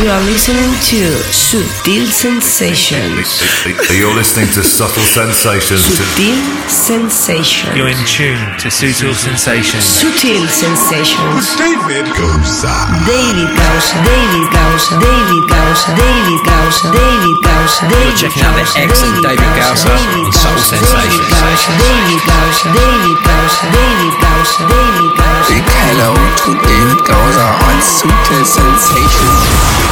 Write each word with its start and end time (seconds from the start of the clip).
you 0.00 0.08
are 0.08 0.24
listening 0.24 0.72
to 0.88 1.12
Sutil 1.28 2.08
Sensations. 2.08 3.44
You're 3.92 4.14
listening 4.16 4.48
to 4.56 4.64
Subtle 4.64 5.04
Sensations. 5.04 5.84
Sutil 5.84 6.40
Sensations. 6.68 7.76
You're 7.76 7.92
in 7.92 8.00
tune 8.08 8.40
to 8.64 8.72
Sutil 8.72 9.12
Sensations. 9.12 9.84
Sutil 9.84 10.48
Sensations. 10.48 11.52
David 11.60 12.08
Goza. 12.16 12.72
David 13.04 13.52
Gausa, 13.52 13.96
David 14.00 14.46
Gausa, 14.48 14.92
David 15.04 15.44
Gausa, 15.52 15.88
David 15.92 16.40
Gausa, 16.48 16.84
David 16.96 17.36
Gausa, 17.44 17.80
David 17.92 18.16
checking 18.16 18.44
out 18.48 18.56
the 18.56 18.64
excellent 18.80 19.20
David 19.20 19.52
Gausa 19.52 19.92
in 20.16 20.32
Subtle 20.32 20.64
Sensations. 20.64 21.28
David 21.76 22.20
Gausa, 22.24 22.66
David 22.72 23.18
Gausa, 23.20 23.64
David 23.68 24.14
Gausa, 24.16 24.60
David 24.64 25.12
Gausa. 25.20 25.52
Big 25.52 25.66
hello 25.68 26.16
to 26.16 26.50
David 26.56 27.00
Gausa 27.04 27.46
on 27.52 27.76
Sutil 27.84 28.44
Sensations. 28.48 29.89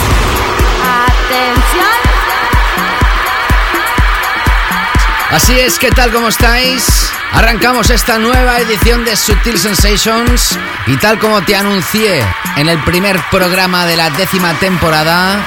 Así 5.30 5.60
es, 5.60 5.78
¿qué 5.78 5.90
tal? 5.90 6.10
¿Cómo 6.10 6.28
estáis? 6.28 7.12
Arrancamos 7.32 7.90
esta 7.90 8.18
nueva 8.18 8.58
edición 8.58 9.04
de 9.04 9.14
Sutil 9.14 9.58
Sensations 9.58 10.58
y 10.86 10.96
tal 10.96 11.18
como 11.18 11.42
te 11.42 11.54
anuncié 11.54 12.24
en 12.56 12.68
el 12.68 12.78
primer 12.80 13.20
programa 13.30 13.86
de 13.86 13.96
la 13.96 14.10
décima 14.10 14.54
temporada, 14.54 15.38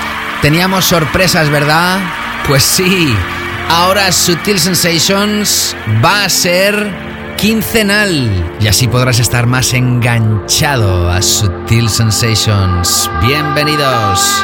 teníamos 0.41 0.85
sorpresas, 0.85 1.49
¿verdad? 1.49 1.99
Pues 2.47 2.63
sí, 2.63 3.15
ahora 3.69 4.11
Sutil 4.11 4.59
Sensations 4.59 5.75
va 6.03 6.23
a 6.23 6.29
ser 6.29 7.10
quincenal 7.41 8.55
y 8.61 8.67
así 8.67 8.87
podrás 8.87 9.17
estar 9.17 9.47
más 9.47 9.73
enganchado 9.73 11.09
a 11.09 11.23
Sutil 11.23 11.89
Sensations. 11.89 13.09
Bienvenidos. 13.23 14.43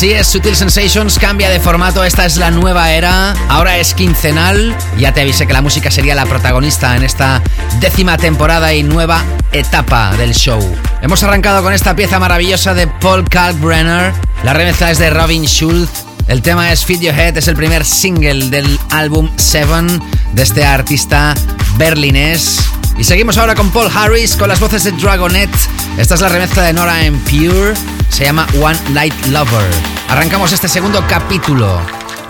Así 0.00 0.12
es, 0.12 0.28
Sutil 0.28 0.56
Sensations 0.56 1.18
cambia 1.18 1.50
de 1.50 1.60
formato, 1.60 2.02
esta 2.04 2.24
es 2.24 2.38
la 2.38 2.50
nueva 2.50 2.90
era, 2.90 3.32
ahora 3.50 3.76
es 3.76 3.92
quincenal, 3.92 4.74
ya 4.96 5.12
te 5.12 5.20
avisé 5.20 5.46
que 5.46 5.52
la 5.52 5.60
música 5.60 5.90
sería 5.90 6.14
la 6.14 6.24
protagonista 6.24 6.96
en 6.96 7.02
esta 7.02 7.42
décima 7.80 8.16
temporada 8.16 8.72
y 8.72 8.82
nueva 8.82 9.22
etapa 9.52 10.16
del 10.16 10.32
show. 10.32 10.58
Hemos 11.02 11.22
arrancado 11.22 11.62
con 11.62 11.74
esta 11.74 11.94
pieza 11.94 12.18
maravillosa 12.18 12.72
de 12.72 12.86
Paul 12.86 13.28
Kalkbrenner. 13.28 14.14
La 14.42 14.54
remezcla 14.54 14.90
es 14.90 14.96
de 14.96 15.10
Robin 15.10 15.44
Schulz. 15.44 15.90
El 16.28 16.40
tema 16.40 16.72
es 16.72 16.82
Feed 16.82 17.00
Your 17.00 17.14
Head, 17.14 17.36
es 17.36 17.48
el 17.48 17.56
primer 17.56 17.84
single 17.84 18.48
del 18.48 18.80
álbum 18.92 19.28
Seven 19.36 20.00
de 20.32 20.42
este 20.42 20.64
artista 20.64 21.34
berlinés. 21.76 22.58
Y 22.96 23.04
seguimos 23.04 23.36
ahora 23.36 23.54
con 23.54 23.70
Paul 23.70 23.90
Harris 23.94 24.34
con 24.36 24.48
las 24.48 24.60
voces 24.60 24.82
de 24.84 24.92
Dragonet. 24.92 25.50
Esta 25.98 26.14
es 26.14 26.22
la 26.22 26.30
remezcla 26.30 26.62
de 26.62 26.72
Nora 26.72 27.04
en 27.04 27.18
Pure. 27.20 27.74
Se 28.08 28.24
llama 28.24 28.46
One 28.62 28.78
Night 28.94 29.26
Lover. 29.26 29.89
Arrancamos 30.10 30.50
este 30.50 30.66
segundo 30.66 31.04
capítulo 31.06 31.80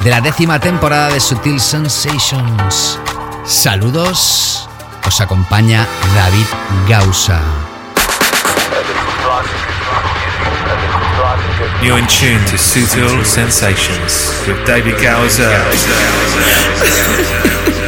de 0.04 0.10
la 0.10 0.20
décima 0.20 0.60
temporada 0.60 1.08
de 1.08 1.18
Sutil 1.18 1.58
Sensations. 1.58 3.00
Saludos. 3.46 4.68
Os 5.06 5.18
acompaña 5.22 5.86
David 6.14 6.44
Gausa. 6.86 7.40
You're 11.82 11.98
in 11.98 12.06
tune 12.06 12.44
to 12.50 12.58
Sutil 12.58 13.24
Sensations 13.24 14.30
with 14.46 14.62
David 14.66 14.96
Gowser. 15.00 15.48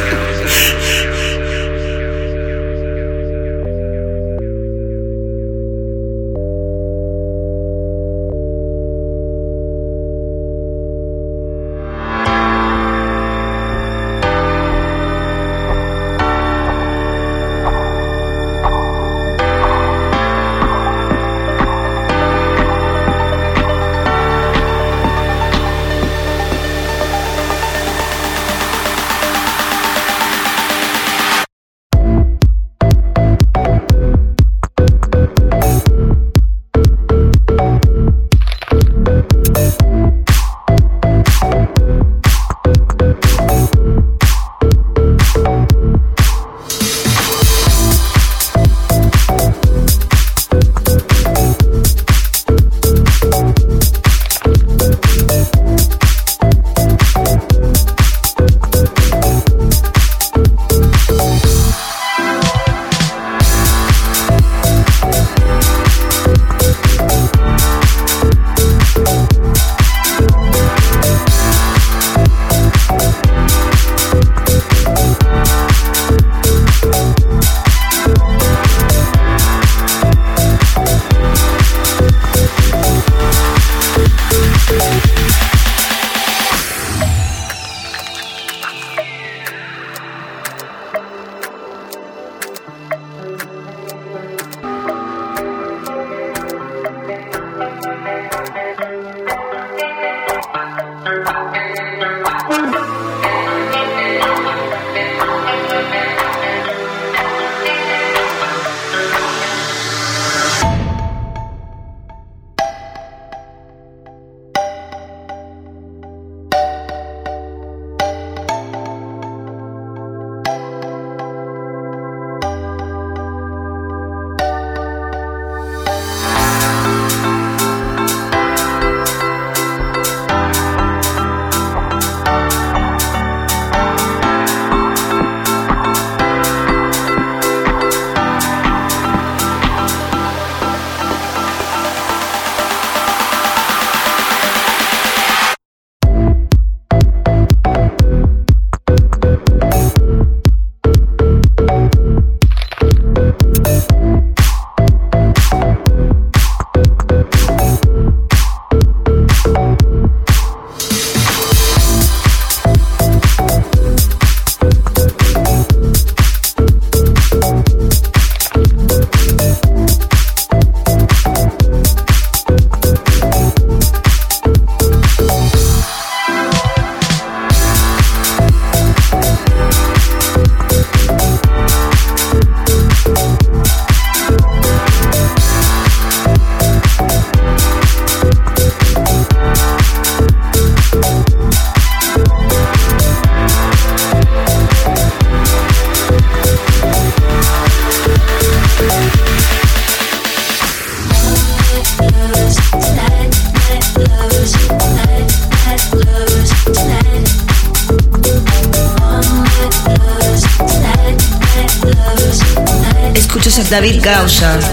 David 213.73 214.03
Gausa 214.03 214.72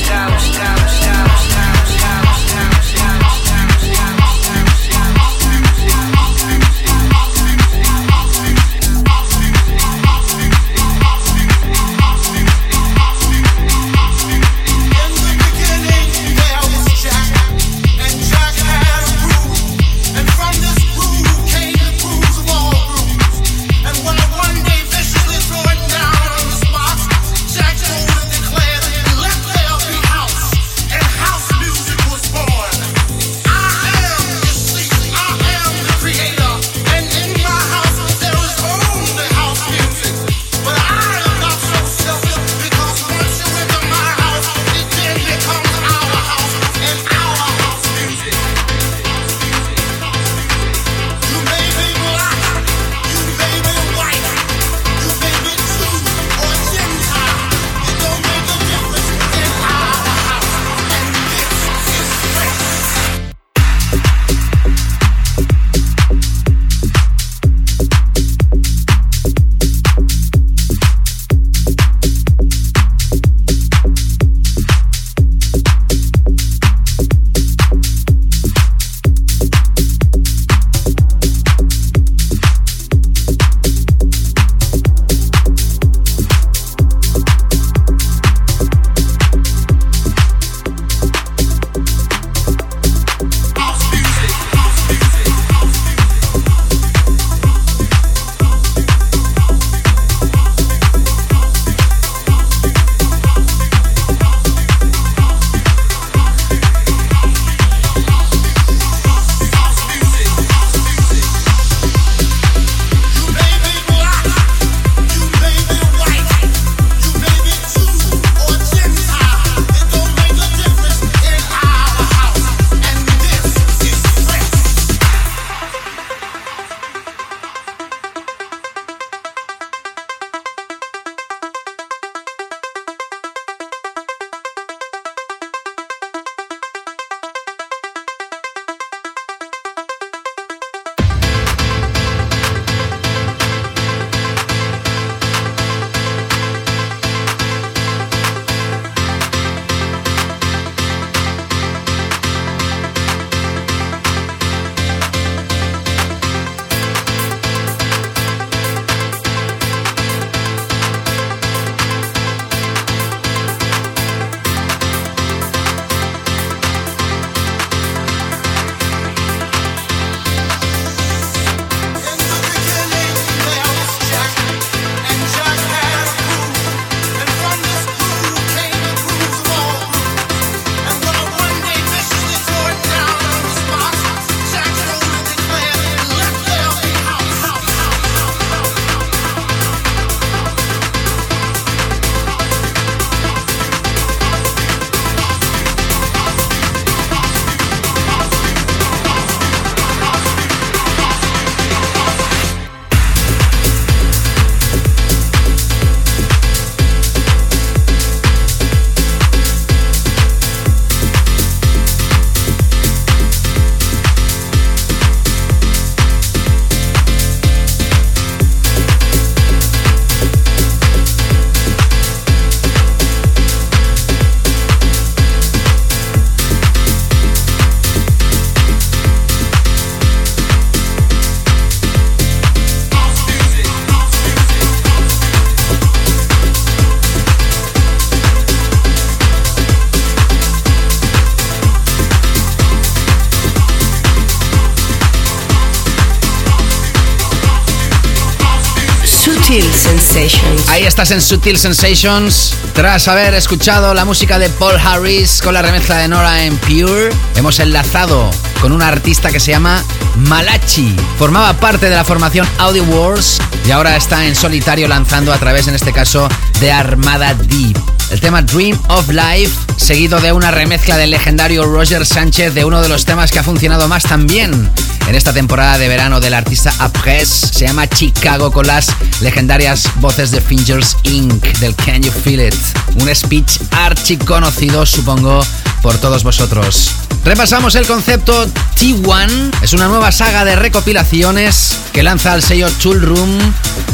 Ahí 250.81 250.87
estás 250.87 251.11
en 251.11 251.21
Sutil 251.21 251.59
Sensations. 251.59 252.55
Tras 252.73 253.07
haber 253.07 253.35
escuchado 253.35 253.93
la 253.93 254.03
música 254.03 254.39
de 254.39 254.49
Paul 254.49 254.79
Harris 254.79 255.39
con 255.39 255.53
la 255.53 255.61
remezcla 255.61 255.99
de 255.99 256.07
Nora 256.07 256.43
en 256.43 256.57
Pure, 256.57 257.11
hemos 257.35 257.59
enlazado 257.59 258.31
con 258.59 258.71
una 258.71 258.87
artista 258.87 259.29
que 259.29 259.39
se 259.39 259.51
llama 259.51 259.83
Malachi. 260.15 260.95
Formaba 261.19 261.53
parte 261.53 261.87
de 261.87 261.95
la 261.95 262.03
formación 262.03 262.47
Audio 262.57 262.83
Wars 262.85 263.37
y 263.67 263.69
ahora 263.69 263.95
está 263.95 264.25
en 264.25 264.35
solitario 264.35 264.87
lanzando 264.87 265.31
a 265.31 265.37
través, 265.37 265.67
en 265.67 265.75
este 265.75 265.93
caso, 265.93 266.27
de 266.59 266.71
Armada 266.71 267.35
Deep. 267.35 267.77
El 268.09 268.19
tema 268.19 268.41
Dream 268.41 268.75
of 268.87 269.07
Life, 269.09 269.53
seguido 269.77 270.19
de 270.19 270.31
una 270.31 270.49
remezcla 270.49 270.97
del 270.97 271.11
legendario 271.11 271.63
Roger 271.63 272.07
Sánchez 272.07 272.55
de 272.55 272.65
uno 272.65 272.81
de 272.81 272.89
los 272.89 273.05
temas 273.05 273.31
que 273.31 273.37
ha 273.37 273.43
funcionado 273.43 273.87
más 273.87 274.01
también 274.01 274.71
en 275.11 275.17
esta 275.17 275.33
temporada 275.33 275.77
de 275.77 275.89
verano 275.89 276.21
del 276.21 276.33
artista 276.33 276.73
Après. 276.79 277.27
Se 277.27 277.65
llama 277.65 277.85
Chicago 277.85 278.49
con 278.49 278.65
las 278.65 278.87
legendarias 279.19 279.89
voces 279.95 280.31
de 280.31 280.39
Fingers 280.39 280.95
Inc. 281.03 281.43
del 281.59 281.75
Can 281.75 282.01
You 282.01 282.13
Feel 282.13 282.47
It. 282.47 282.55
Un 282.95 283.13
speech 283.13 283.59
archiconocido, 283.71 284.85
supongo, 284.85 285.45
por 285.81 285.97
todos 285.97 286.23
vosotros. 286.23 286.91
Repasamos 287.25 287.75
el 287.75 287.85
concepto 287.87 288.47
T1. 288.79 289.51
Es 289.61 289.73
una 289.73 289.89
nueva 289.89 290.13
saga 290.13 290.45
de 290.45 290.55
recopilaciones 290.55 291.77
que 291.91 292.03
lanza 292.03 292.33
el 292.33 292.41
sello 292.41 292.71
Tool 292.81 293.01
Room 293.01 293.37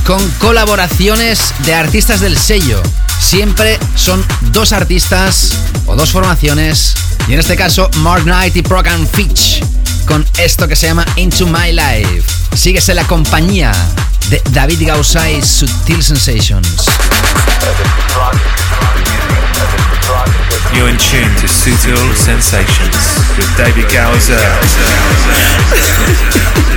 con 0.06 0.21
colaboraciones 0.38 1.51
de 1.65 1.73
artistas 1.73 2.19
del 2.19 2.38
sello. 2.38 2.84
Siempre 3.19 3.80
son 3.95 4.23
dos 4.51 4.71
artistas 4.71 5.58
o 5.88 5.95
dos 5.95 6.12
formaciones. 6.12 6.93
Y 7.27 7.34
en 7.34 7.39
este 7.39 7.56
caso, 7.56 7.89
Mark 8.01 8.21
Knight 8.21 8.56
y 8.56 8.62
Procan 8.62 9.08
Fitch 9.08 9.63
con 10.08 10.26
esto 10.39 10.67
que 10.67 10.76
se 10.76 10.88
llama 10.88 11.06
Into 11.17 11.46
My 11.46 11.72
Life. 11.72 12.24
Síguese 12.56 12.96
la 12.96 13.04
compañía 13.04 13.72
de 14.30 14.41
David 14.52 14.88
Gausa 14.88 15.30
y 15.30 15.41
Sutil 15.41 16.02
Sensations. 16.02 16.86
You're 20.74 20.89
in 20.89 20.98
tune 20.98 21.34
to 21.41 21.48
Sutil 21.48 22.15
Sensations 22.15 23.20
with 23.38 23.58
David 23.58 23.86
Gowser. 23.91 24.39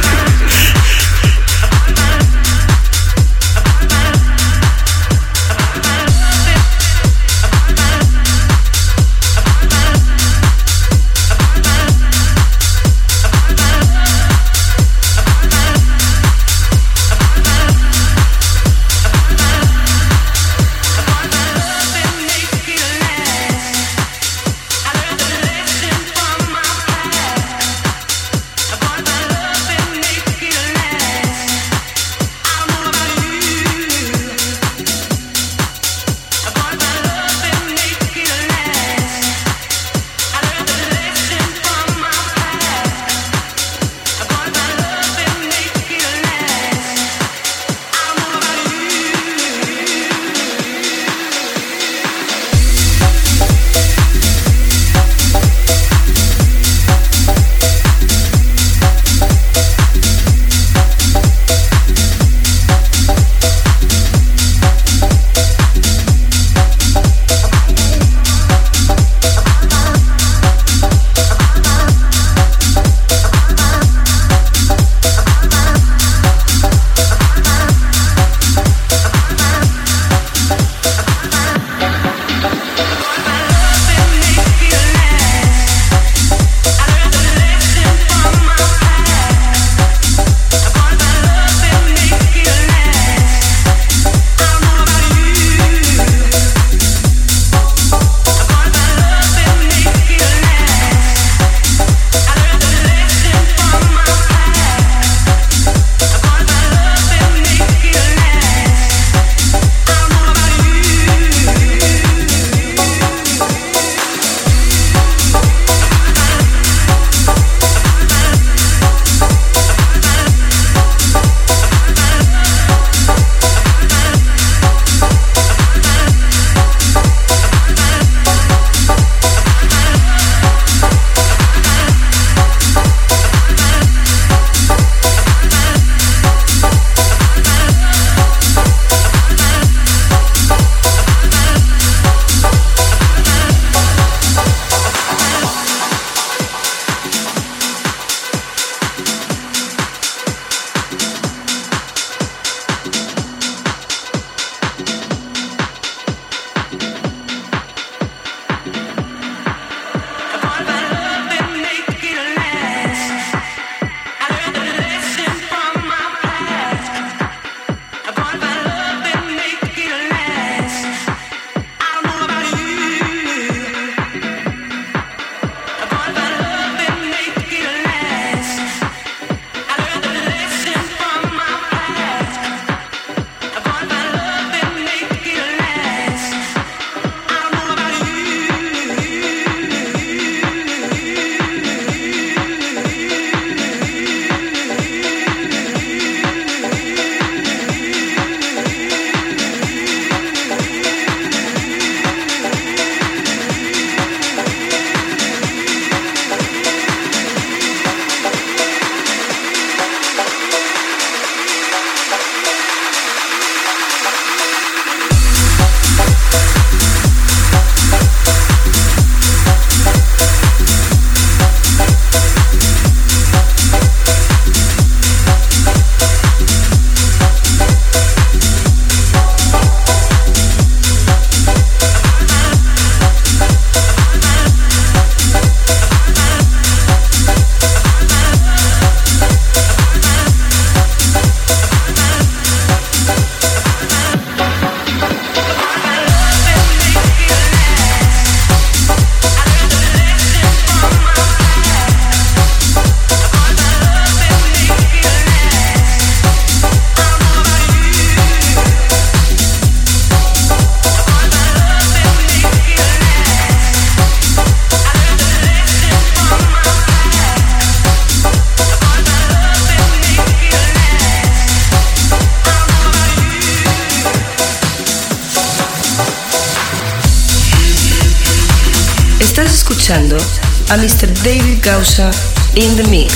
Gausa 281.62 282.10
in 282.56 282.76
the 282.76 282.86
mix. 282.90 283.09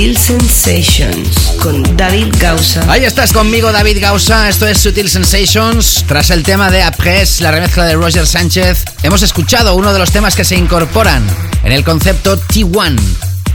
Sutil 0.00 0.16
Sensations 0.16 1.56
con 1.60 1.94
David 1.94 2.28
Gausa. 2.38 2.90
Ahí 2.90 3.04
estás 3.04 3.34
conmigo, 3.34 3.70
David 3.70 3.98
Gausa. 4.00 4.48
Esto 4.48 4.66
es 4.66 4.78
Sutil 4.78 5.10
Sensations. 5.10 6.06
Tras 6.08 6.30
el 6.30 6.42
tema 6.42 6.70
de 6.70 6.82
Après, 6.82 7.42
la 7.42 7.50
remezcla 7.50 7.84
de 7.84 7.96
Roger 7.96 8.26
Sánchez, 8.26 8.82
hemos 9.02 9.20
escuchado 9.20 9.74
uno 9.74 9.92
de 9.92 9.98
los 9.98 10.10
temas 10.10 10.34
que 10.34 10.46
se 10.46 10.56
incorporan 10.56 11.22
en 11.64 11.72
el 11.72 11.84
concepto 11.84 12.40
T1. 12.40 12.98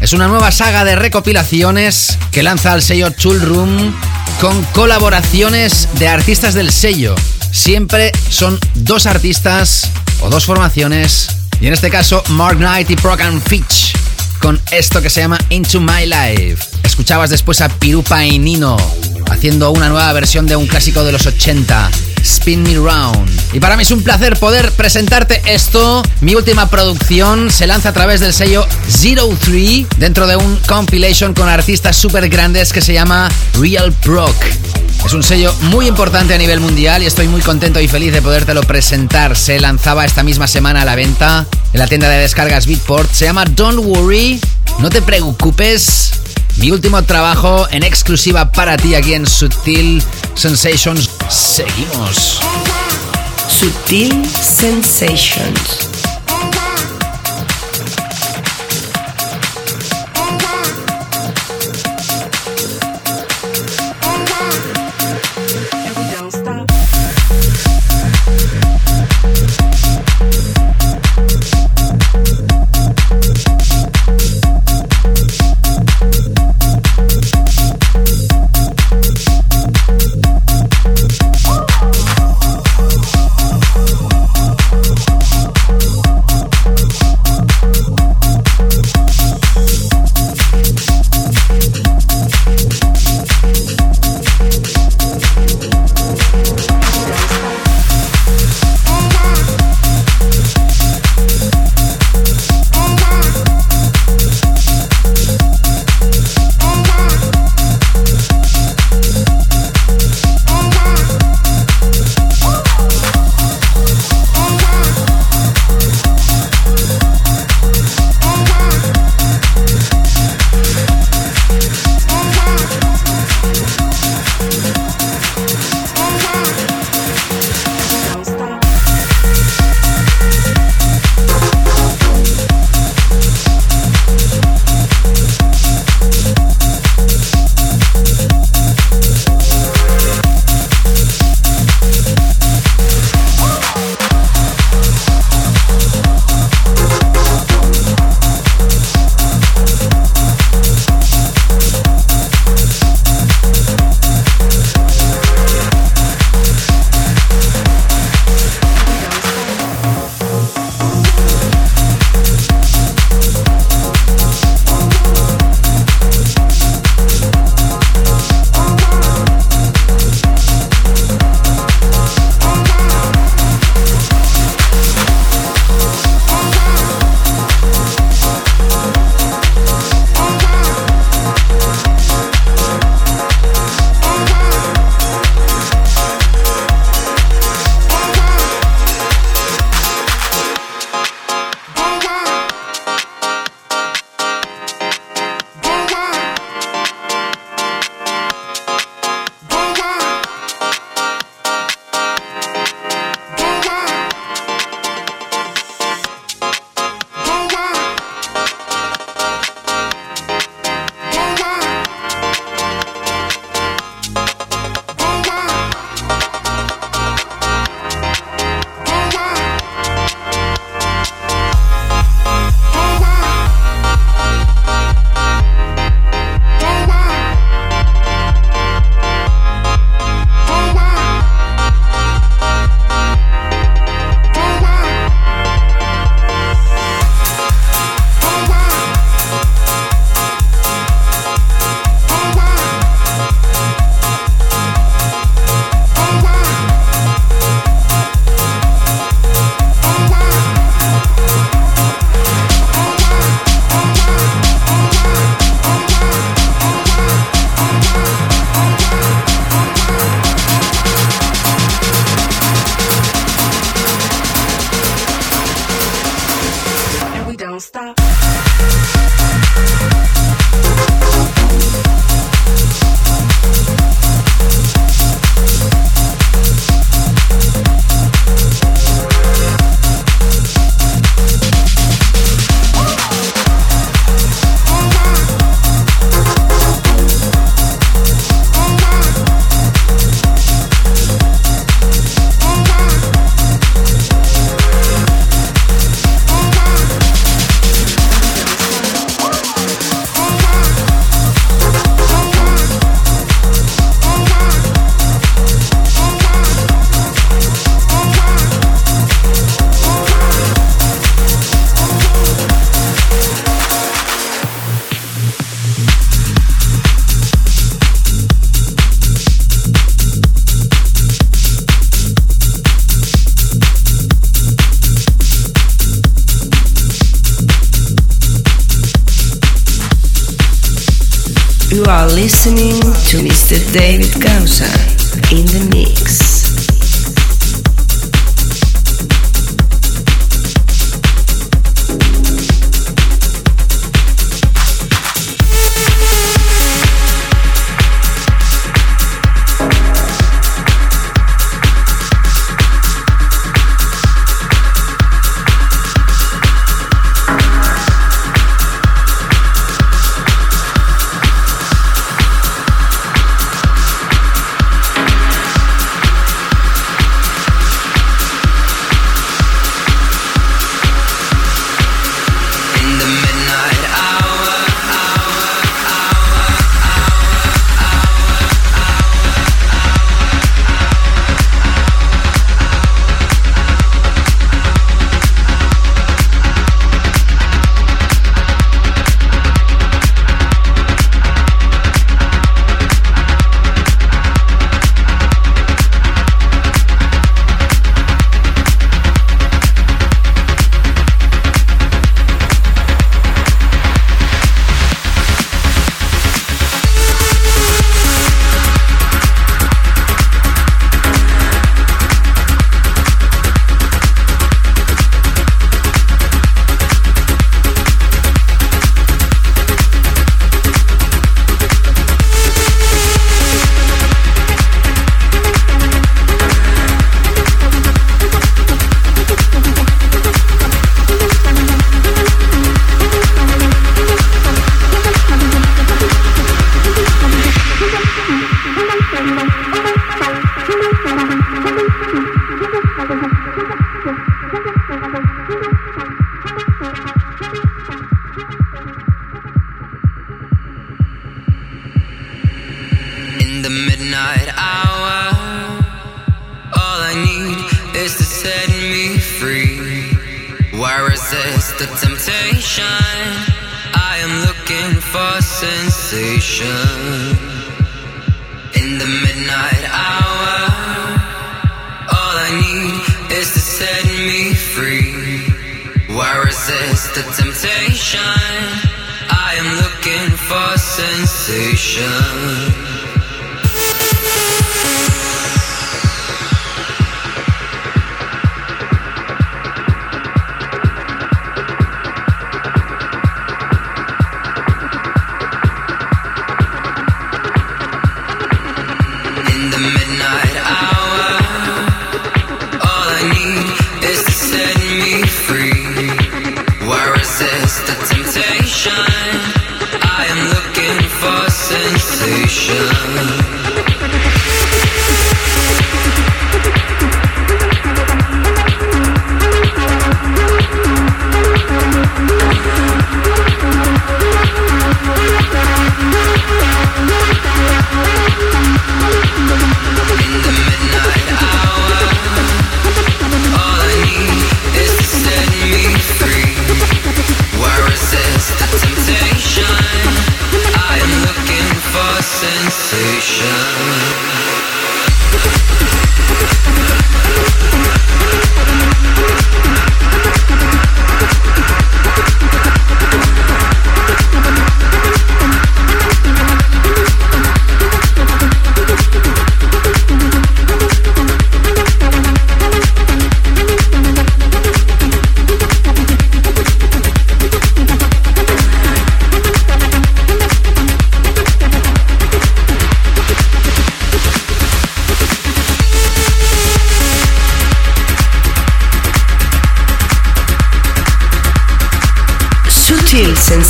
Es 0.02 0.14
una 0.14 0.28
nueva 0.28 0.52
saga 0.52 0.86
de 0.86 0.96
recopilaciones 0.96 2.16
que 2.32 2.44
lanza 2.44 2.76
el 2.76 2.84
sello 2.84 3.10
Tool 3.10 3.42
Room 3.42 3.96
con 4.40 4.62
colaboraciones 4.66 5.90
de 5.94 6.10
artistas 6.10 6.54
del 6.54 6.72
sello. 6.72 7.16
Siempre 7.52 8.12
son 8.30 8.60
dos 8.76 9.08
artistas 9.08 9.90
o 10.22 10.30
dos 10.30 10.46
formaciones. 10.46 11.28
Y 11.60 11.66
en 11.66 11.74
este 11.74 11.90
caso, 11.90 12.22
Mark 12.28 12.58
Knight 12.58 12.92
y 12.92 12.96
Program 12.98 13.42
Fitch 13.42 13.85
con 14.46 14.62
esto 14.70 15.02
que 15.02 15.10
se 15.10 15.22
llama 15.22 15.40
Into 15.50 15.82
My 15.82 16.06
Life. 16.06 16.58
Escuchabas 16.84 17.32
después 17.32 17.62
a 17.62 17.70
Pirupa 17.70 18.24
y 18.24 18.38
Nino 18.38 18.78
haciendo 19.32 19.72
una 19.72 19.90
nueva 19.90 20.14
versión 20.14 20.46
de 20.46 20.56
un 20.56 20.68
clásico 20.68 21.04
de 21.04 21.12
los 21.12 21.26
80. 21.26 21.90
Spin 22.26 22.64
Me 22.64 22.74
Round. 22.74 23.30
Y 23.54 23.60
para 23.60 23.78
mí 23.78 23.84
es 23.84 23.92
un 23.92 24.02
placer 24.02 24.38
poder 24.38 24.72
presentarte 24.72 25.42
esto. 25.46 26.02
Mi 26.22 26.34
última 26.34 26.70
producción 26.70 27.52
se 27.52 27.68
lanza 27.68 27.90
a 27.90 27.94
través 27.94 28.20
del 28.20 28.34
sello 28.34 28.68
Zero 28.90 29.30
Three 29.40 29.86
dentro 29.98 30.26
de 30.26 30.36
un 30.36 30.58
compilation 30.68 31.36
con 31.36 31.48
artistas 31.48 31.96
súper 31.96 32.28
grandes 32.28 32.74
que 32.74 32.82
se 32.82 32.94
llama 32.94 33.30
Real 33.60 33.94
Proc. 33.94 34.36
Es 35.06 35.14
un 35.14 35.22
sello 35.22 35.54
muy 35.62 35.88
importante 35.88 36.34
a 36.34 36.38
nivel 36.40 36.60
mundial 36.60 37.04
y 37.04 37.06
estoy 37.06 37.28
muy 37.28 37.42
contento 37.42 37.80
y 37.80 37.88
feliz 37.88 38.12
de 38.12 38.24
podértelo 38.24 38.64
presentar. 38.64 39.38
Se 39.38 39.60
lanzaba 39.60 40.04
esta 40.04 40.24
misma 40.24 40.48
semana 40.48 40.82
a 40.82 40.86
la 40.86 40.96
venta 40.96 41.46
en 41.74 41.80
la 41.80 41.86
tienda 41.86 42.10
de 42.10 42.18
descargas 42.18 42.66
Beatport. 42.66 43.12
Se 43.12 43.26
llama 43.26 43.46
Don't 43.46 43.86
Worry, 43.86 44.42
no 44.80 44.90
te 44.90 45.04
preocupes. 45.04 46.12
Mi 46.58 46.72
último 46.72 47.02
trabajo 47.04 47.68
en 47.72 47.84
exclusiva 47.84 48.52
para 48.52 48.78
ti 48.78 48.96
aquí 48.96 49.14
en 49.14 49.28
Sutil 49.28 50.02
Sensations. 50.36 51.10
Seguimos. 51.30 52.40
Sutil 53.48 54.26
Sensations. 54.30 55.95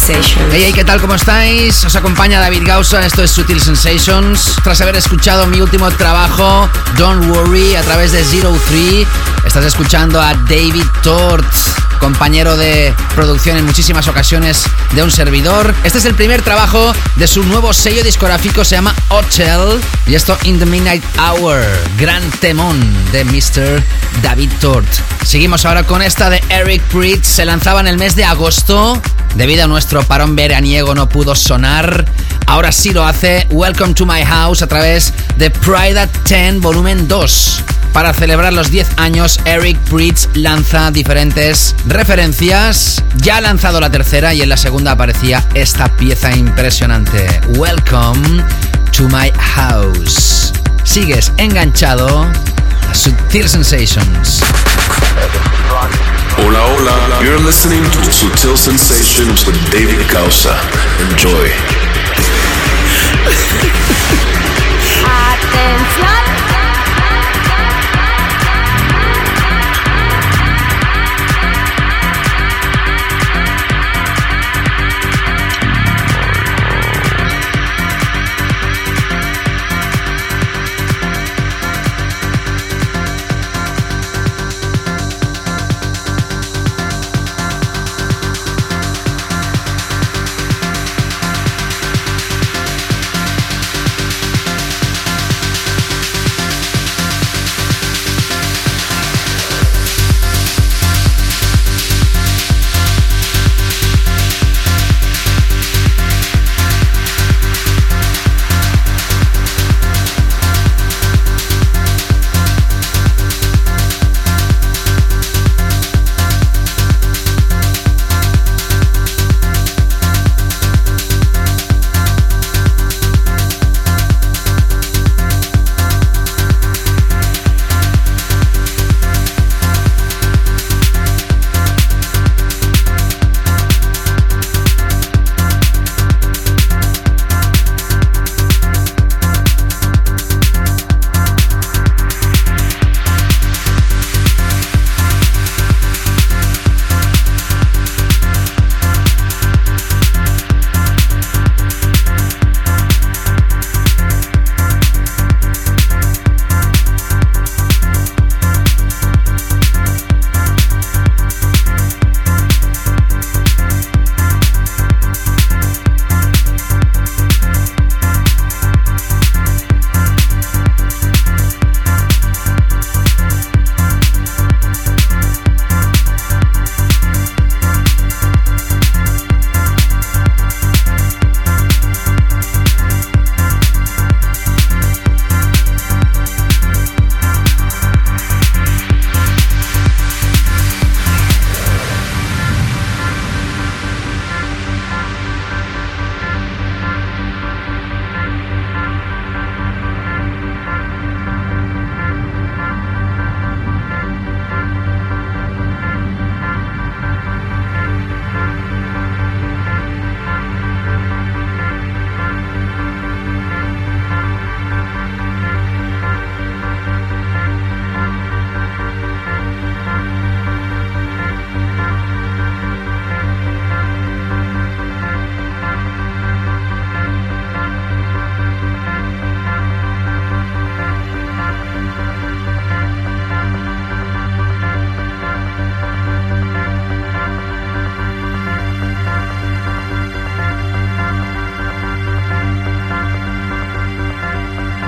Sensations. 0.06 0.54
Hey, 0.54 0.62
hey, 0.66 0.72
¿qué 0.76 0.86
tal? 0.86 1.02
¿Cómo 1.02 1.16
estáis? 1.16 1.84
Os 1.84 1.96
acompaña 1.96 2.40
David 2.40 2.62
Gausa, 2.64 3.04
esto 3.04 3.24
es 3.24 3.32
Sutil 3.32 3.60
Sensations. 3.60 4.56
Tras 4.64 4.80
haber 4.82 4.96
escuchado 4.98 5.48
mi 5.48 5.62
último 5.62 5.90
trabajo, 5.90 6.70
Don't 6.96 7.26
Worry, 7.26 7.76
a 7.76 7.82
través 7.82 8.12
de 8.12 8.24
Zero 8.24 8.56
Three, 8.68 9.08
estás 9.48 9.66
escuchando 9.66 10.22
a 10.22 10.36
David 10.36 10.86
Tort, 11.02 11.52
compañero 12.00 12.56
de 12.56 12.94
producción 13.16 13.58
en 13.58 13.66
muchísimas 13.66 14.08
ocasiones 14.08 14.66
de 14.92 15.02
un 15.02 15.10
servidor. 15.10 15.74
Este 15.84 15.98
es 15.98 16.06
el 16.06 16.14
primer 16.14 16.44
trabajo 16.44 16.94
de 17.16 17.26
su 17.26 17.42
nuevo 17.44 17.74
sello 17.74 18.04
discográfico, 18.04 18.64
se 18.64 18.76
llama 18.76 18.94
Hotel, 19.10 19.82
y 20.06 20.14
esto 20.14 20.38
In 20.44 20.60
the 20.60 20.68
Midnight 20.68 21.04
Hour, 21.18 21.64
gran 21.98 22.22
temón 22.42 22.80
de 23.12 23.26
Mr. 23.26 23.82
David 24.22 24.52
Tort. 24.62 24.88
Seguimos 25.26 25.66
ahora 25.66 25.82
con 25.82 26.04
esta 26.04 26.30
de 26.30 26.44
Eric 26.50 26.84
Pritz, 26.84 27.26
se 27.26 27.46
lanzaba 27.46 27.80
en 27.80 27.88
el 27.88 27.98
mes 27.98 28.16
de 28.16 28.26
agosto. 28.26 29.02
Debido 29.36 29.66
a 29.66 29.68
nuestro 29.68 30.02
parón 30.04 30.36
veraniego 30.36 30.96
no 30.96 31.10
pudo 31.10 31.36
sonar. 31.36 32.06
Ahora 32.48 32.72
sí 32.72 32.92
lo 32.92 33.06
hace 33.06 33.46
Welcome 33.52 33.94
to 33.94 34.06
My 34.06 34.24
House 34.24 34.62
a 34.62 34.68
través 34.68 35.14
de 35.38 35.50
Pride 35.50 36.00
at 36.00 36.10
10 36.26 36.62
Volumen 36.62 37.08
2. 37.08 37.64
para 37.92 38.14
celebrar 38.14 38.52
los 38.52 38.72
10 38.72 38.98
años, 38.98 39.40
Eric 39.46 39.78
Pritz 39.90 40.28
lanza 40.34 40.92
diferentes 40.92 41.76
referencias. 41.88 43.02
Ya 43.18 43.38
ha 43.38 43.42
lanzado 43.42 43.80
la 43.80 43.90
tercera 43.90 44.34
y 44.34 44.42
en 44.42 44.50
la 44.50 44.58
segunda 44.58 44.92
aparecía 44.92 45.46
esta 45.54 45.88
pieza 45.96 46.36
impresionante. 46.36 47.26
Welcome 47.58 48.44
to 48.92 49.04
my 49.10 49.32
house. 49.38 50.54
Sigues 50.84 51.32
enganchado 51.38 52.26
a 52.90 52.94
Sutil 52.94 53.48
Sensations. 53.48 54.42
Hola, 56.38 56.60
hola. 56.60 57.24
You're 57.24 57.40
listening 57.40 57.82
to 57.82 58.00
Sutil 58.12 58.58
Sensations 58.58 59.46
with 59.46 59.56
David 59.72 60.06
Causa. 60.10 60.54
Enjoy. 61.00 61.50
Atención. 65.06 66.25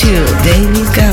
To 0.00 0.12
David 0.44 0.86
Gausa 0.94 1.05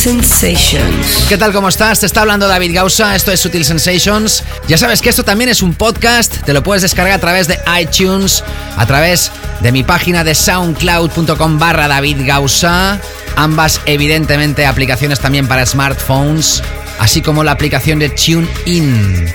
Sensations. 0.00 1.26
¿Qué 1.28 1.36
tal? 1.36 1.52
¿Cómo 1.52 1.68
estás? 1.68 2.00
Te 2.00 2.06
está 2.06 2.22
hablando 2.22 2.48
David 2.48 2.74
Gausa, 2.74 3.14
esto 3.14 3.32
es 3.32 3.40
Sutil 3.40 3.66
Sensations. 3.66 4.42
Ya 4.66 4.78
sabes 4.78 5.02
que 5.02 5.10
esto 5.10 5.24
también 5.24 5.50
es 5.50 5.60
un 5.60 5.74
podcast, 5.74 6.42
te 6.42 6.54
lo 6.54 6.62
puedes 6.62 6.80
descargar 6.80 7.12
a 7.12 7.20
través 7.20 7.48
de 7.48 7.58
iTunes, 7.78 8.42
a 8.78 8.86
través 8.86 9.30
de 9.60 9.72
mi 9.72 9.82
página 9.82 10.24
de 10.24 10.34
soundcloud.com 10.34 11.58
barra 11.58 11.86
David 11.86 12.16
Gausa. 12.20 12.98
Ambas, 13.36 13.82
evidentemente, 13.84 14.64
aplicaciones 14.64 15.20
también 15.20 15.46
para 15.46 15.66
smartphones, 15.66 16.62
así 16.98 17.20
como 17.20 17.44
la 17.44 17.52
aplicación 17.52 17.98
de 17.98 18.08
TuneIn. 18.08 19.26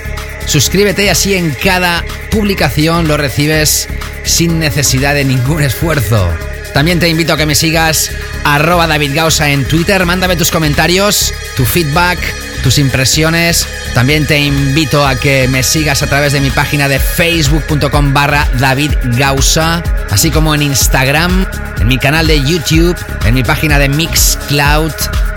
Suscríbete 0.46 1.04
y 1.04 1.08
así 1.10 1.34
en 1.34 1.52
cada 1.62 2.04
publicación 2.32 3.06
lo 3.06 3.16
recibes 3.16 3.86
sin 4.24 4.58
necesidad 4.58 5.14
de 5.14 5.26
ningún 5.26 5.62
esfuerzo. 5.62 6.28
También 6.74 6.98
te 6.98 7.08
invito 7.08 7.32
a 7.32 7.36
que 7.36 7.46
me 7.46 7.54
sigas 7.54 8.10
arroba 8.54 8.86
David 8.86 9.14
Gausa 9.14 9.50
en 9.50 9.66
Twitter. 9.66 10.06
Mándame 10.06 10.36
tus 10.36 10.50
comentarios, 10.50 11.34
tu 11.56 11.64
feedback, 11.64 12.18
tus 12.62 12.78
impresiones. 12.78 13.66
También 13.92 14.26
te 14.26 14.38
invito 14.38 15.06
a 15.06 15.16
que 15.16 15.48
me 15.48 15.62
sigas 15.62 16.02
a 16.02 16.06
través 16.06 16.32
de 16.32 16.40
mi 16.40 16.50
página 16.50 16.88
de 16.88 17.00
facebook.com 17.00 18.14
barra 18.14 18.46
David 18.58 18.92
Gausa, 19.16 19.82
así 20.10 20.30
como 20.30 20.54
en 20.54 20.62
Instagram, 20.62 21.46
en 21.80 21.88
mi 21.88 21.98
canal 21.98 22.26
de 22.26 22.42
YouTube, 22.42 22.96
en 23.24 23.34
mi 23.34 23.42
página 23.42 23.78
de 23.78 23.88
Mixcloud, 23.88 24.92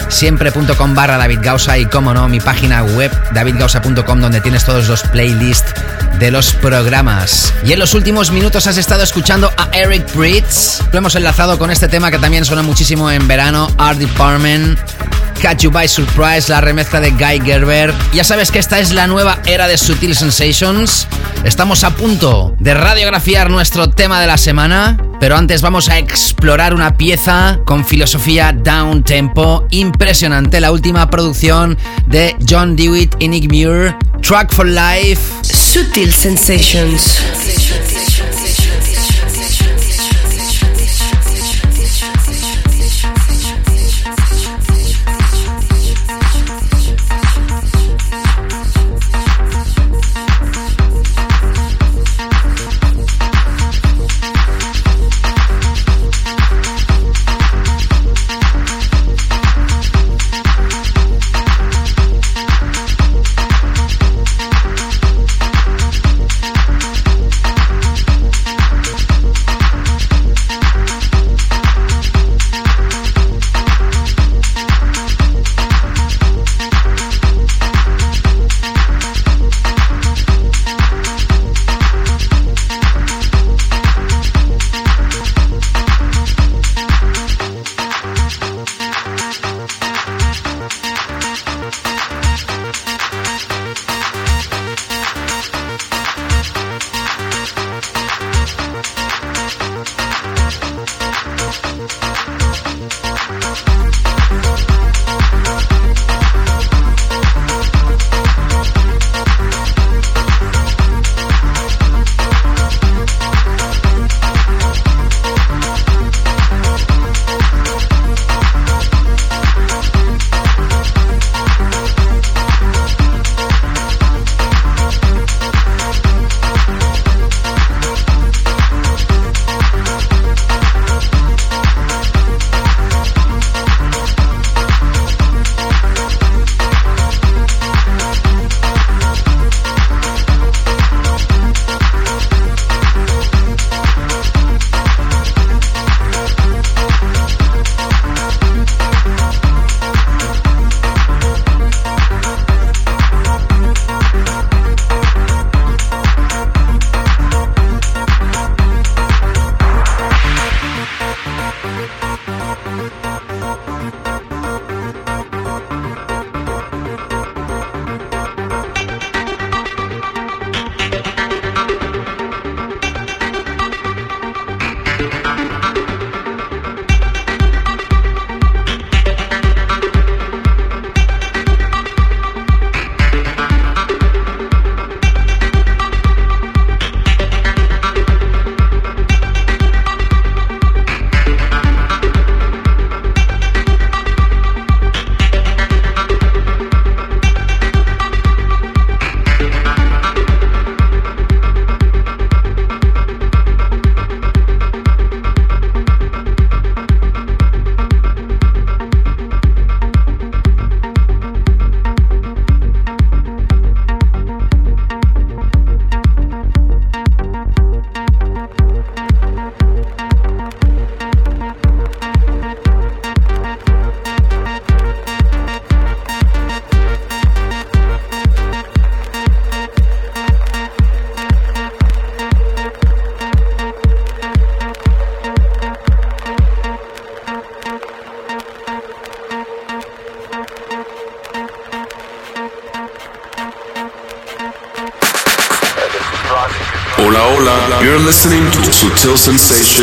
siempre.com 0.10 0.94
barra 0.94 1.18
David 1.18 1.40
Gausa 1.42 1.78
y 1.78 1.86
como 1.86 2.14
no, 2.14 2.28
mi 2.28 2.40
página 2.40 2.84
web 2.84 3.12
davidgausa.com 3.32 4.20
donde 4.20 4.42
tienes 4.42 4.66
todos 4.66 4.88
los 4.88 5.02
playlists 5.04 5.74
de 6.18 6.32
los 6.32 6.54
programas. 6.54 7.54
Y 7.64 7.74
en 7.74 7.80
los 7.80 7.94
últimos 7.94 8.32
minutos 8.32 8.68
has 8.68 8.78
estado 8.78 9.04
escuchando 9.04 9.52
a 9.58 9.70
Eric 9.74 10.14
Britz. 10.16 10.82
Lo 10.92 11.00
hemos 11.00 11.16
enlazado 11.16 11.60
con 11.60 11.72
este 11.72 11.88
tema 11.88 12.12
que 12.12 12.20
también 12.20 12.46
suena 12.46 12.64
muchísimo 12.64 13.12
en 13.12 13.28
verano, 13.28 13.68
Art 13.78 14.00
Department. 14.00 14.80
Catch 15.42 15.62
You 15.62 15.72
By 15.72 15.88
Surprise, 15.88 16.50
la 16.50 16.60
remezcla 16.60 17.00
de 17.00 17.12
Guy 17.12 17.42
Gerber. 17.46 17.94
Ya 18.14 18.24
sabes 18.24 18.52
que 18.52 18.60
esta 18.60 18.80
es 18.80 18.92
la 18.92 19.08
nueva 19.08 19.40
era 19.46 19.68
de 19.68 19.78
Sutil 19.78 20.16
Sensations. 20.16 21.08
Estamos 21.46 21.86
a 21.86 21.92
punto 21.92 22.56
de 22.60 22.74
radiografiar 22.74 23.50
nuestro 23.50 23.90
tema 23.90 24.20
de 24.20 24.28
la 24.28 24.38
semana, 24.38 24.98
pero 25.22 25.38
antes 25.38 25.62
vamos 25.62 25.88
a 25.88 25.98
explorar 25.98 26.74
una 26.74 26.98
pieza 26.98 27.60
con 27.64 27.86
filosofía 27.86 28.52
down 28.52 29.04
tempo 29.04 29.66
impresionante, 29.70 30.60
la 30.60 30.72
última 30.74 31.10
producción 31.10 31.78
de 32.08 32.36
John 32.48 32.76
Dewitt 32.76 33.16
y 33.20 33.30
Nick 33.30 33.50
Muir, 33.50 33.96
Track 34.22 34.52
for 34.52 34.66
Life. 34.66 35.42
Sutil 35.44 36.12
Sensations. 36.12 37.69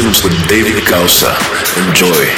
Sensations 0.06 0.22
with 0.22 0.48
David 0.48 0.84
Causa. 0.84 1.36
Enjoy. 1.76 2.28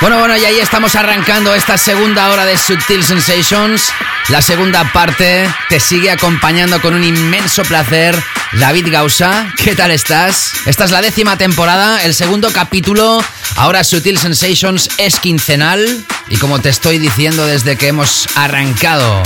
Bueno, 0.00 0.18
bueno, 0.18 0.36
y 0.36 0.44
ahí 0.44 0.60
estamos 0.60 0.94
arrancando 0.94 1.54
esta 1.54 1.76
segunda 1.76 2.30
hora 2.30 2.44
de 2.44 2.56
Subtil 2.56 3.02
Sensations. 3.02 3.92
La 4.28 4.42
segunda 4.42 4.92
parte 4.92 5.48
te 5.68 5.80
sigue 5.80 6.10
acompañando 6.10 6.80
con 6.80 6.94
un 6.94 7.02
inmenso 7.02 7.64
placer 7.64 8.14
David 8.52 8.88
Gausa. 8.90 9.52
¿Qué 9.56 9.74
tal 9.74 9.90
estás? 9.90 10.52
Esta 10.66 10.84
es 10.84 10.90
la 10.92 11.02
décima 11.02 11.36
temporada, 11.36 12.02
el 12.04 12.14
segundo 12.14 12.52
capítulo. 12.52 13.24
Ahora 13.56 13.82
Subtil 13.82 14.18
Sensations 14.18 14.88
es 14.98 15.18
quincenal. 15.18 16.06
Y 16.28 16.36
como 16.38 16.60
te 16.60 16.68
estoy 16.68 16.98
diciendo 16.98 17.46
desde 17.46 17.76
que 17.76 17.88
hemos 17.88 18.28
arrancado 18.34 19.22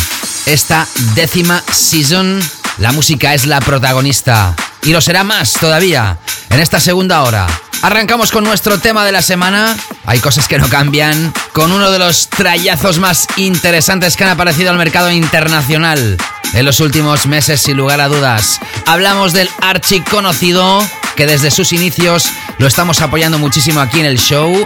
esta 0.46 0.86
décima 1.14 1.62
season, 1.72 2.40
la 2.78 2.92
música 2.92 3.34
es 3.34 3.46
la 3.46 3.60
protagonista. 3.60 4.54
Y 4.82 4.92
lo 4.92 5.00
será 5.00 5.24
más 5.24 5.54
todavía 5.54 6.18
en 6.50 6.60
esta 6.60 6.80
segunda 6.80 7.22
hora. 7.22 7.46
Arrancamos 7.82 8.30
con 8.30 8.44
nuestro 8.44 8.78
tema 8.78 9.04
de 9.06 9.12
la 9.12 9.22
semana. 9.22 9.74
Hay 10.04 10.18
cosas 10.18 10.46
que 10.46 10.58
no 10.58 10.68
cambian. 10.68 11.32
Con 11.52 11.72
uno 11.72 11.90
de 11.90 11.98
los 11.98 12.28
trayazos 12.28 12.98
más 12.98 13.26
interesantes 13.36 14.16
que 14.16 14.24
han 14.24 14.30
aparecido 14.30 14.70
al 14.70 14.76
mercado 14.76 15.10
internacional 15.10 16.18
en 16.52 16.64
los 16.64 16.80
últimos 16.80 17.26
meses, 17.26 17.62
sin 17.62 17.76
lugar 17.76 18.00
a 18.00 18.08
dudas. 18.08 18.60
Hablamos 18.86 19.32
del 19.32 19.48
archiconocido 19.62 20.86
que 21.16 21.26
desde 21.26 21.50
sus 21.50 21.72
inicios 21.72 22.28
lo 22.58 22.66
estamos 22.66 23.00
apoyando 23.00 23.38
muchísimo 23.38 23.80
aquí 23.80 24.00
en 24.00 24.06
el 24.06 24.18
show. 24.18 24.64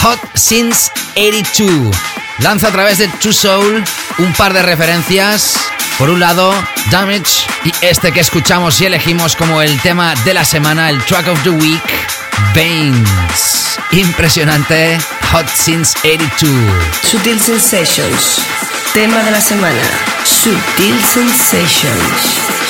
Hot 0.00 0.18
Since 0.34 0.90
82. 1.16 1.96
Lanza 2.38 2.68
a 2.68 2.72
través 2.72 2.98
de 2.98 3.08
True 3.08 3.32
Soul 3.32 3.84
un 4.18 4.32
par 4.34 4.52
de 4.52 4.62
referencias. 4.62 5.56
Por 5.98 6.10
un 6.10 6.20
lado, 6.20 6.52
Damage 6.90 7.46
y 7.64 7.72
este 7.80 8.12
que 8.12 8.20
escuchamos 8.20 8.80
y 8.80 8.86
elegimos 8.86 9.36
como 9.36 9.62
el 9.62 9.80
tema 9.80 10.14
de 10.24 10.34
la 10.34 10.44
semana, 10.44 10.90
el 10.90 11.02
track 11.04 11.28
of 11.28 11.42
the 11.44 11.50
week, 11.50 11.82
Baines. 12.54 13.78
Impresionante, 13.92 14.98
Hot 15.30 15.48
Since 15.48 15.96
82. 16.02 16.50
Sutil 17.02 17.40
Sensations. 17.40 18.40
Tema 18.92 19.22
de 19.22 19.30
la 19.30 19.40
semana. 19.40 19.82
Sutil 20.24 21.00
Sensations. 21.04 22.63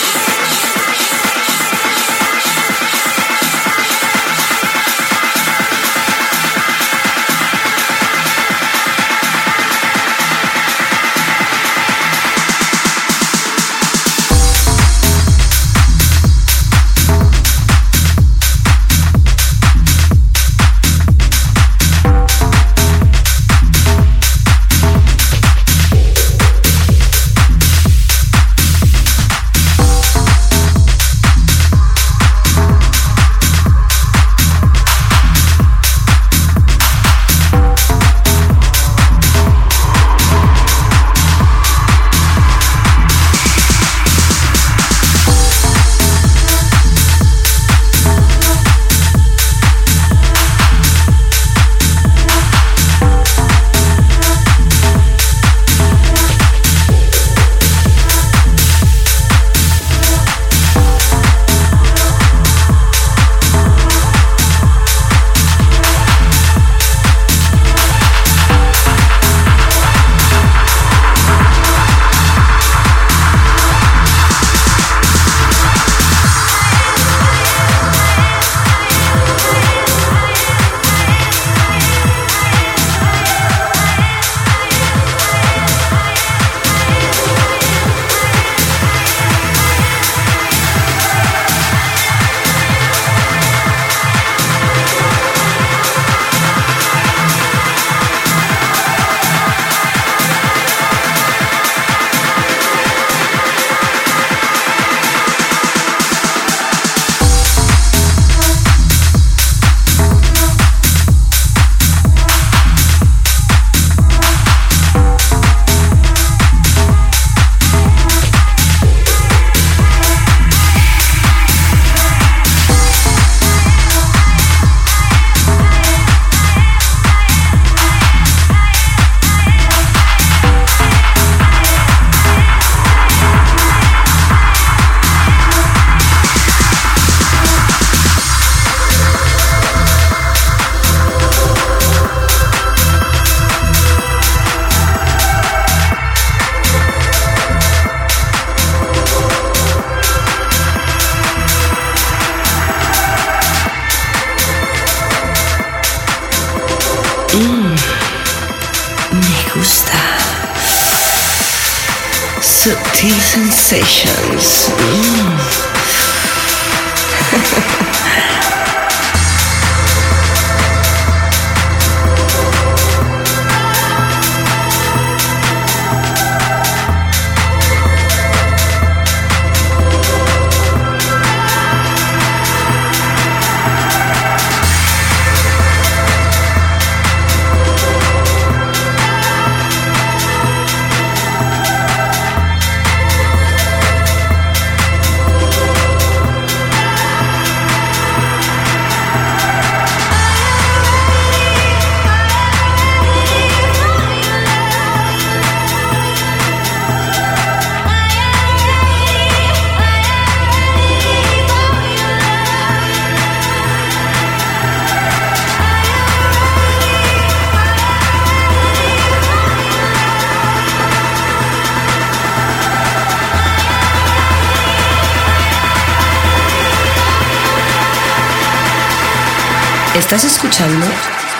Estás 229.94 230.24
escuchando 230.24 230.84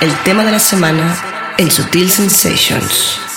el 0.01 0.17
tema 0.23 0.45
de 0.45 0.53
la 0.53 0.61
semana 0.61 1.55
en 1.59 1.73
Sutil 1.73 2.09
Sensations. 2.09 3.34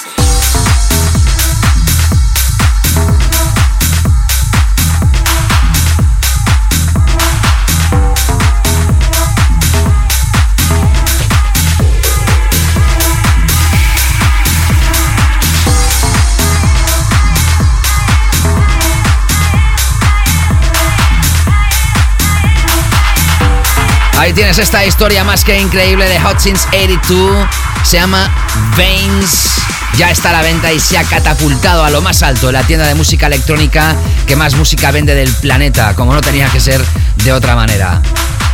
Ahí 24.18 24.34
tienes 24.34 24.58
esta 24.58 24.84
historia 24.84 25.24
más 25.24 25.44
que 25.44 25.60
increíble 25.60 26.06
de 26.06 26.20
Since 26.40 26.68
82. 26.70 27.48
Se 27.84 27.98
llama 27.98 28.28
Veins. 28.76 29.52
Ya 29.96 30.10
está 30.10 30.32
a 30.32 30.34
la 30.34 30.42
venta 30.42 30.74
y 30.74 30.80
se 30.80 30.98
ha 30.98 31.04
catapultado 31.04 31.84
a 31.84 31.92
lo 31.92 32.02
más 32.02 32.24
alto 32.24 32.52
la 32.52 32.64
tienda 32.64 32.88
de 32.88 32.96
música 32.96 33.28
electrónica 33.28 33.96
que 34.26 34.36
más 34.36 34.56
música 34.56 34.90
vende 34.90 35.14
del 35.14 35.32
planeta, 35.36 35.96
como 35.96 36.14
no 36.14 36.22
tenía 36.22 36.50
que 36.50 36.60
ser 36.60 36.84
de 37.24 37.32
otra 37.32 37.56
manera. 37.56 38.02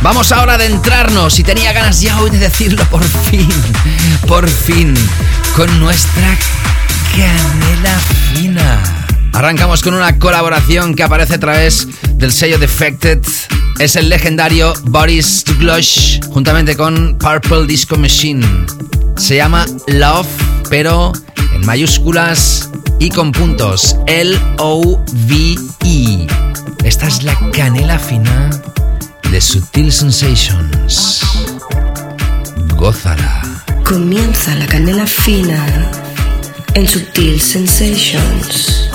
Vamos 0.02 0.32
ahora 0.32 0.52
a 0.52 0.56
adentrarnos, 0.56 1.38
y 1.38 1.42
tenía 1.42 1.72
ganas 1.72 2.00
ya 2.02 2.20
hoy 2.20 2.28
de 2.28 2.38
decirlo 2.38 2.84
por 2.90 3.02
fin, 3.02 3.48
por 4.26 4.48
fin, 4.48 4.94
con 5.56 5.80
nuestra 5.80 6.36
canela 7.16 7.98
fina. 8.34 8.82
Arrancamos 9.32 9.82
con 9.82 9.94
una 9.94 10.18
colaboración 10.18 10.94
que 10.94 11.02
aparece 11.02 11.34
a 11.34 11.40
través 11.40 11.88
del 12.18 12.32
sello 12.32 12.58
Defected. 12.58 13.20
Es 13.78 13.96
el 13.96 14.08
legendario 14.08 14.72
Boris 14.84 15.42
Tuglosh 15.44 16.20
juntamente 16.32 16.76
con 16.76 17.18
Purple 17.18 17.66
Disco 17.66 17.96
Machine. 17.96 18.46
Se 19.16 19.36
llama 19.36 19.66
Love, 19.88 20.28
pero 20.70 21.12
en 21.54 21.66
mayúsculas 21.66 22.70
y 23.00 23.10
con 23.10 23.32
puntos. 23.32 23.96
L-O-V-E. 24.06 25.06
Esta 26.84 27.08
es 27.08 27.24
la 27.24 27.36
canela 27.50 27.98
fina 27.98 28.50
de 29.30 29.40
Sutil 29.40 29.90
Sensations. 29.92 31.20
Gózala. 32.76 33.42
Comienza 33.84 34.54
la 34.54 34.66
canela 34.66 35.06
fina 35.06 35.90
en 36.74 36.86
Sutil 36.86 37.40
Sensations. 37.40 38.93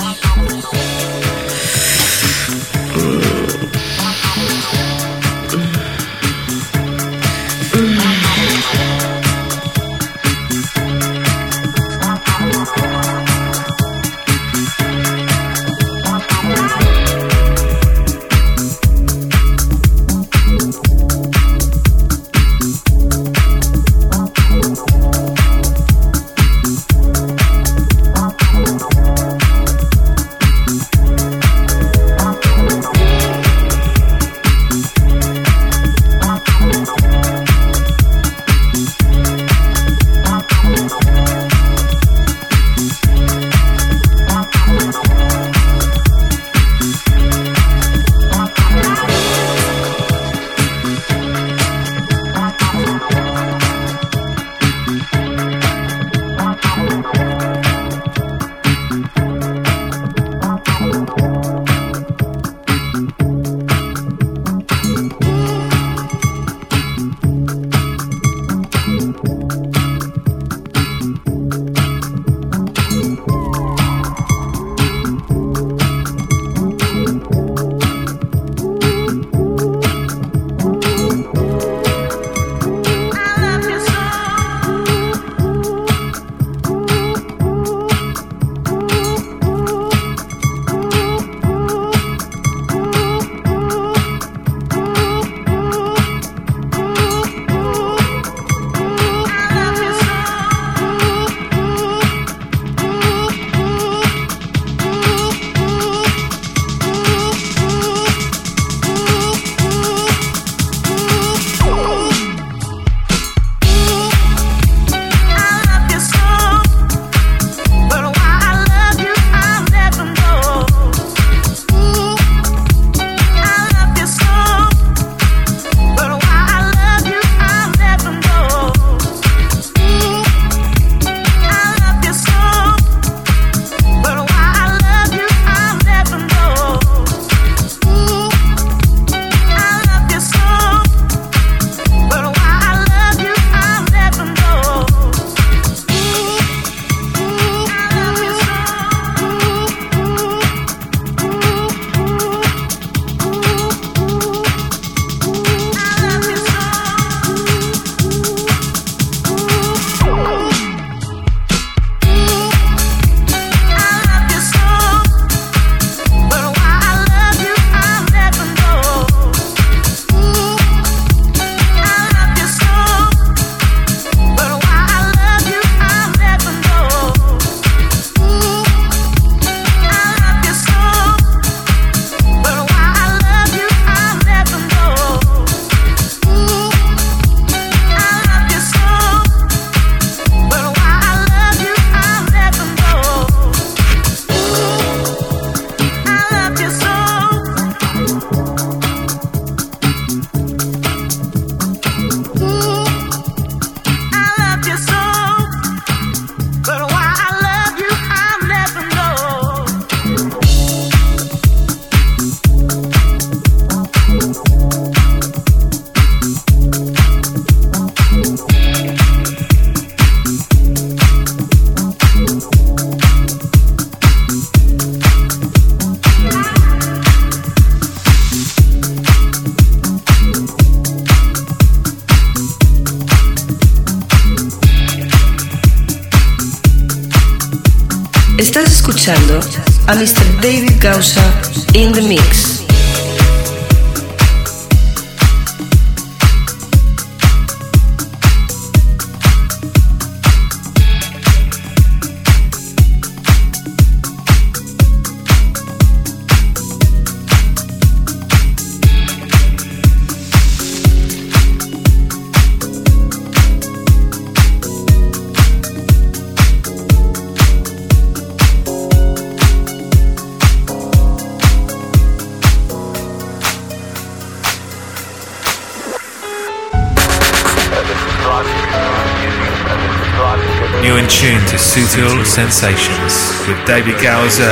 Sensations 282.40 283.46
with 283.46 283.66
David 283.66 284.00
Gowser. 284.00 284.48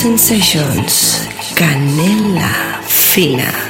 Sensations, 0.00 1.28
canela 1.54 2.80
fina. 2.88 3.69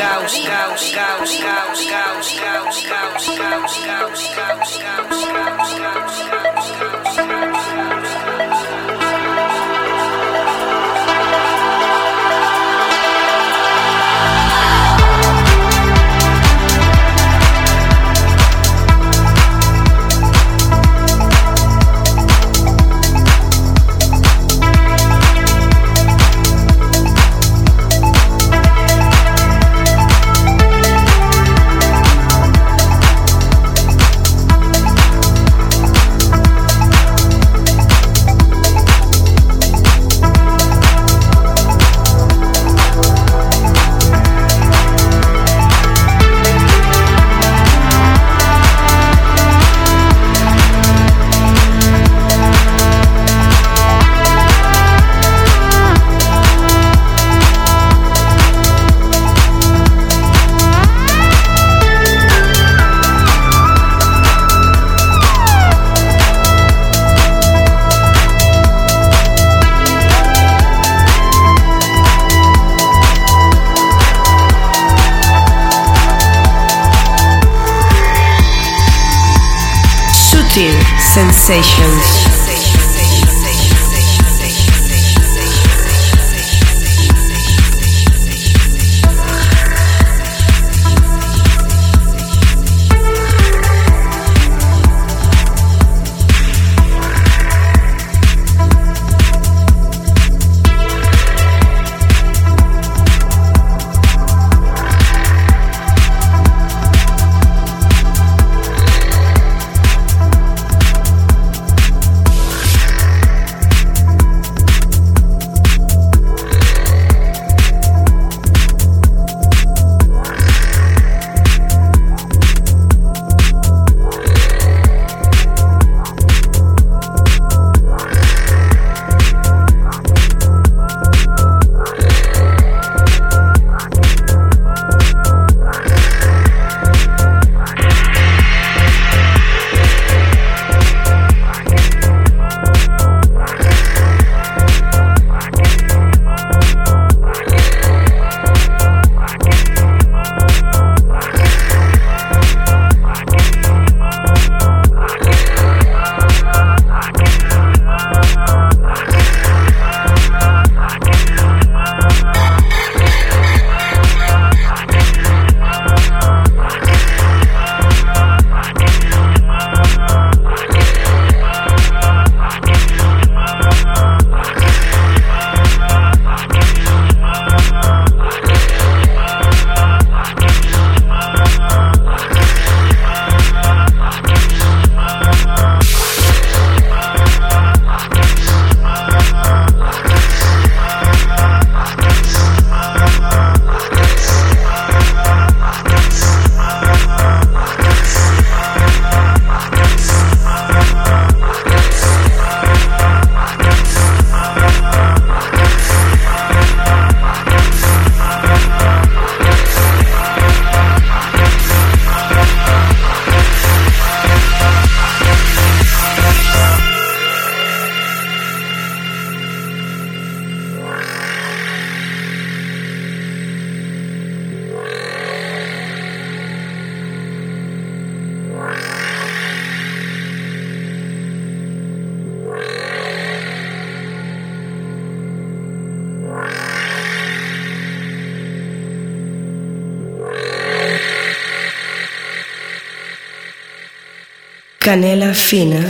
Canela 244.91 245.33
fina 245.33 245.89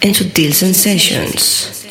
en 0.00 0.14
Sutil 0.14 0.54
Sensations. 0.54 1.83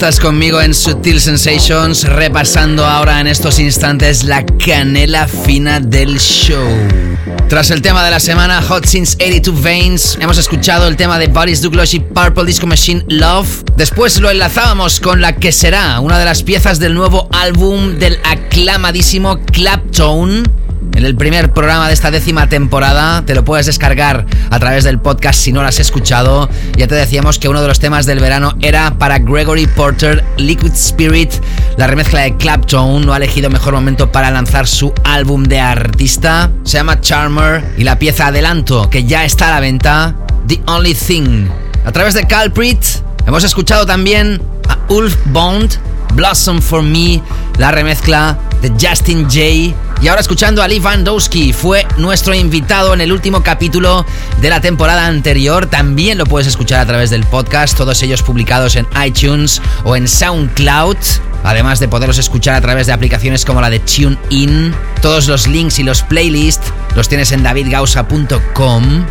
Estás 0.00 0.18
conmigo 0.18 0.62
en 0.62 0.72
Sutil 0.72 1.20
Sensations, 1.20 2.04
repasando 2.04 2.86
ahora 2.86 3.20
en 3.20 3.26
estos 3.26 3.58
instantes 3.58 4.24
la 4.24 4.46
canela 4.46 5.28
fina 5.28 5.78
del 5.78 6.18
show. 6.18 6.66
Tras 7.50 7.70
el 7.70 7.82
tema 7.82 8.02
de 8.02 8.10
la 8.10 8.18
semana, 8.18 8.62
Hot 8.62 8.86
Since 8.86 9.16
82 9.16 9.62
Veins, 9.62 10.18
hemos 10.18 10.38
escuchado 10.38 10.88
el 10.88 10.96
tema 10.96 11.18
de 11.18 11.26
Boris 11.26 11.60
Douglas 11.60 11.92
y 11.92 12.00
Purple 12.00 12.46
Disco 12.46 12.66
Machine 12.66 13.04
Love. 13.08 13.62
Después 13.76 14.18
lo 14.20 14.30
enlazábamos 14.30 15.00
con 15.00 15.20
la 15.20 15.36
que 15.36 15.52
será 15.52 16.00
una 16.00 16.18
de 16.18 16.24
las 16.24 16.44
piezas 16.44 16.78
del 16.78 16.94
nuevo 16.94 17.28
álbum 17.30 17.98
del 17.98 18.18
aclamadísimo 18.24 19.38
Claptone. 19.52 20.44
En 21.00 21.06
el 21.06 21.16
primer 21.16 21.50
programa 21.54 21.88
de 21.88 21.94
esta 21.94 22.10
décima 22.10 22.50
temporada 22.50 23.22
te 23.24 23.34
lo 23.34 23.42
puedes 23.42 23.64
descargar 23.64 24.26
a 24.50 24.58
través 24.58 24.84
del 24.84 24.98
podcast 24.98 25.40
si 25.40 25.50
no 25.50 25.62
lo 25.62 25.68
has 25.68 25.80
escuchado. 25.80 26.50
Ya 26.76 26.88
te 26.88 26.94
decíamos 26.94 27.38
que 27.38 27.48
uno 27.48 27.62
de 27.62 27.68
los 27.68 27.80
temas 27.80 28.04
del 28.04 28.20
verano 28.20 28.54
era 28.60 28.98
para 28.98 29.18
Gregory 29.18 29.66
Porter, 29.66 30.22
Liquid 30.36 30.74
Spirit. 30.74 31.32
La 31.78 31.86
remezcla 31.86 32.20
de 32.20 32.36
Claptone 32.36 33.06
no 33.06 33.14
ha 33.14 33.16
elegido 33.16 33.48
mejor 33.48 33.72
momento 33.72 34.12
para 34.12 34.30
lanzar 34.30 34.66
su 34.66 34.92
álbum 35.02 35.44
de 35.44 35.58
artista. 35.58 36.50
Se 36.64 36.76
llama 36.76 37.00
Charmer 37.00 37.64
y 37.78 37.84
la 37.84 37.98
pieza 37.98 38.26
adelanto 38.26 38.90
que 38.90 39.04
ya 39.04 39.24
está 39.24 39.48
a 39.48 39.52
la 39.52 39.60
venta, 39.60 40.14
The 40.48 40.60
Only 40.66 40.92
Thing. 40.92 41.46
A 41.86 41.92
través 41.92 42.12
de 42.12 42.28
Culprit 42.28 42.84
hemos 43.26 43.42
escuchado 43.42 43.86
también 43.86 44.42
a 44.68 44.76
Ulf 44.92 45.16
Bond, 45.32 45.78
Blossom 46.12 46.60
for 46.60 46.82
Me, 46.82 47.22
la 47.56 47.70
remezcla 47.70 48.38
de 48.60 48.68
Justin 48.78 49.24
J. 49.24 49.74
Y 50.02 50.08
ahora 50.08 50.22
escuchando 50.22 50.62
a 50.62 50.68
Lee 50.68 50.78
Vandowski, 50.78 51.52
fue 51.52 51.86
nuestro 51.98 52.34
invitado 52.34 52.94
en 52.94 53.02
el 53.02 53.12
último 53.12 53.42
capítulo 53.42 54.06
de 54.40 54.48
la 54.48 54.62
temporada 54.62 55.06
anterior. 55.06 55.66
También 55.66 56.16
lo 56.16 56.24
puedes 56.24 56.48
escuchar 56.48 56.80
a 56.80 56.86
través 56.86 57.10
del 57.10 57.24
podcast, 57.24 57.76
todos 57.76 58.02
ellos 58.02 58.22
publicados 58.22 58.76
en 58.76 58.86
iTunes 59.04 59.60
o 59.84 59.96
en 59.96 60.08
SoundCloud. 60.08 60.96
Además 61.44 61.80
de 61.80 61.88
poderlos 61.88 62.16
escuchar 62.16 62.54
a 62.54 62.62
través 62.62 62.86
de 62.86 62.94
aplicaciones 62.94 63.44
como 63.44 63.60
la 63.60 63.68
de 63.68 63.80
TuneIn. 63.80 64.74
Todos 65.02 65.28
los 65.28 65.46
links 65.46 65.78
y 65.78 65.82
los 65.82 66.02
playlists 66.02 66.72
los 66.96 67.08
tienes 67.10 67.32
en 67.32 67.42
davidgausa.com. 67.42 69.04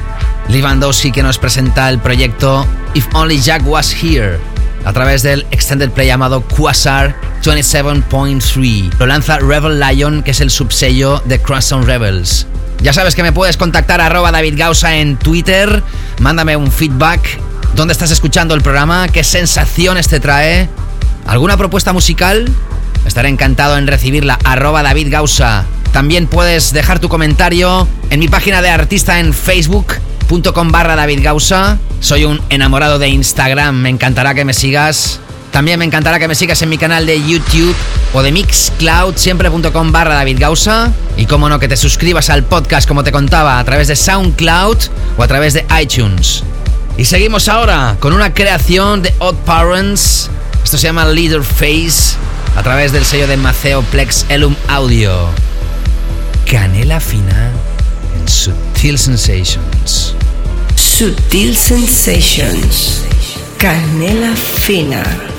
Lewandowski 0.48 1.12
que 1.12 1.22
nos 1.22 1.38
presenta 1.38 1.88
el 1.90 2.00
proyecto 2.00 2.66
If 2.96 3.06
Only 3.14 3.40
Jack 3.40 3.62
Was 3.68 3.94
Here 3.94 4.40
a 4.90 4.94
través 4.94 5.22
del 5.22 5.46
extended 5.52 5.92
play 5.92 6.08
llamado 6.08 6.42
Quasar 6.42 7.16
27.3. 7.44 8.98
Lo 8.98 9.06
lanza 9.06 9.38
Rebel 9.38 9.80
Lion, 9.80 10.24
que 10.24 10.32
es 10.32 10.42
el 10.42 10.50
subsello 10.50 11.22
de 11.26 11.40
Crossown 11.40 11.86
Rebels. 11.86 12.48
Ya 12.82 12.92
sabes 12.92 13.14
que 13.14 13.22
me 13.22 13.32
puedes 13.32 13.56
contactar 13.56 14.02
arroba 14.02 14.32
David 14.32 14.56
Gausa 14.58 14.96
en 14.96 15.18
Twitter. 15.18 15.84
Mándame 16.22 16.56
un 16.56 16.72
feedback. 16.72 17.22
¿Dónde 17.76 17.92
estás 17.92 18.10
escuchando 18.10 18.56
el 18.56 18.64
programa? 18.64 19.08
¿Qué 19.10 19.24
sensaciones 19.24 20.08
te 20.08 20.20
trae? 20.20 20.68
¿Alguna 21.28 21.56
propuesta 21.56 21.94
musical? 21.94 22.50
Estaré 23.06 23.30
encantado 23.30 23.78
en 23.78 23.86
recibirla. 23.86 24.40
Arroba 24.44 24.82
David 24.82 25.12
Gausa. 25.12 25.66
También 25.92 26.26
puedes 26.26 26.74
dejar 26.74 26.98
tu 26.98 27.10
comentario 27.10 27.88
en 28.10 28.20
mi 28.20 28.28
página 28.28 28.64
de 28.64 28.70
artista 28.70 29.20
en 29.20 29.36
facebook.com 30.30 30.72
barra 30.72 30.96
David 30.96 31.22
Gausa. 31.24 31.80
Soy 32.02 32.26
un 32.26 32.40
enamorado 32.50 33.00
de 33.00 33.10
Instagram. 33.10 33.76
Me 33.76 33.90
encantará 33.90 34.36
que 34.36 34.46
me 34.46 34.54
sigas. 34.54 35.20
También 35.52 35.80
me 35.80 35.86
encantará 35.86 36.20
que 36.20 36.28
me 36.28 36.36
sigas 36.36 36.62
en 36.62 36.70
mi 36.70 36.78
canal 36.78 37.08
de 37.08 37.20
YouTube 37.20 37.76
o 38.14 38.22
de 38.22 38.32
Mixcloud, 38.32 39.16
siempre.com 39.16 39.92
barra 39.92 40.14
David 40.14 40.38
Gausa. 40.40 40.92
Y 41.18 41.26
como 41.26 41.50
no, 41.50 41.60
que 41.60 41.68
te 41.68 41.76
suscribas 41.76 42.30
al 42.30 42.44
podcast, 42.44 42.88
como 42.88 43.04
te 43.04 43.12
contaba, 43.12 43.58
a 43.58 43.64
través 43.64 43.88
de 43.88 43.96
SoundCloud 43.96 44.78
o 45.18 45.24
a 45.24 45.28
través 45.28 45.56
de 45.56 45.66
iTunes. 45.82 46.44
Y 46.96 47.06
seguimos 47.06 47.50
ahora 47.50 47.98
con 48.00 48.14
una 48.14 48.34
creación 48.34 49.02
de 49.02 49.14
Odd 49.18 49.36
Parents. 49.46 50.30
Esto 50.64 50.78
se 50.78 50.84
llama 50.84 51.06
Leader 51.06 51.42
Face 51.42 52.16
a 52.56 52.62
través 52.62 52.92
del 52.92 53.04
sello 53.04 53.26
de 53.26 53.38
Maceo 53.38 53.82
Plex 53.82 54.28
Elum 54.30 54.56
Audio. 54.68 55.30
Canela 56.46 57.00
fina 57.00 57.52
Sutil 58.28 58.98
Sensations. 58.98 60.16
Sutil 60.76 61.56
Sensations, 61.56 63.06
canela 63.58 64.36
fina. 64.36 65.39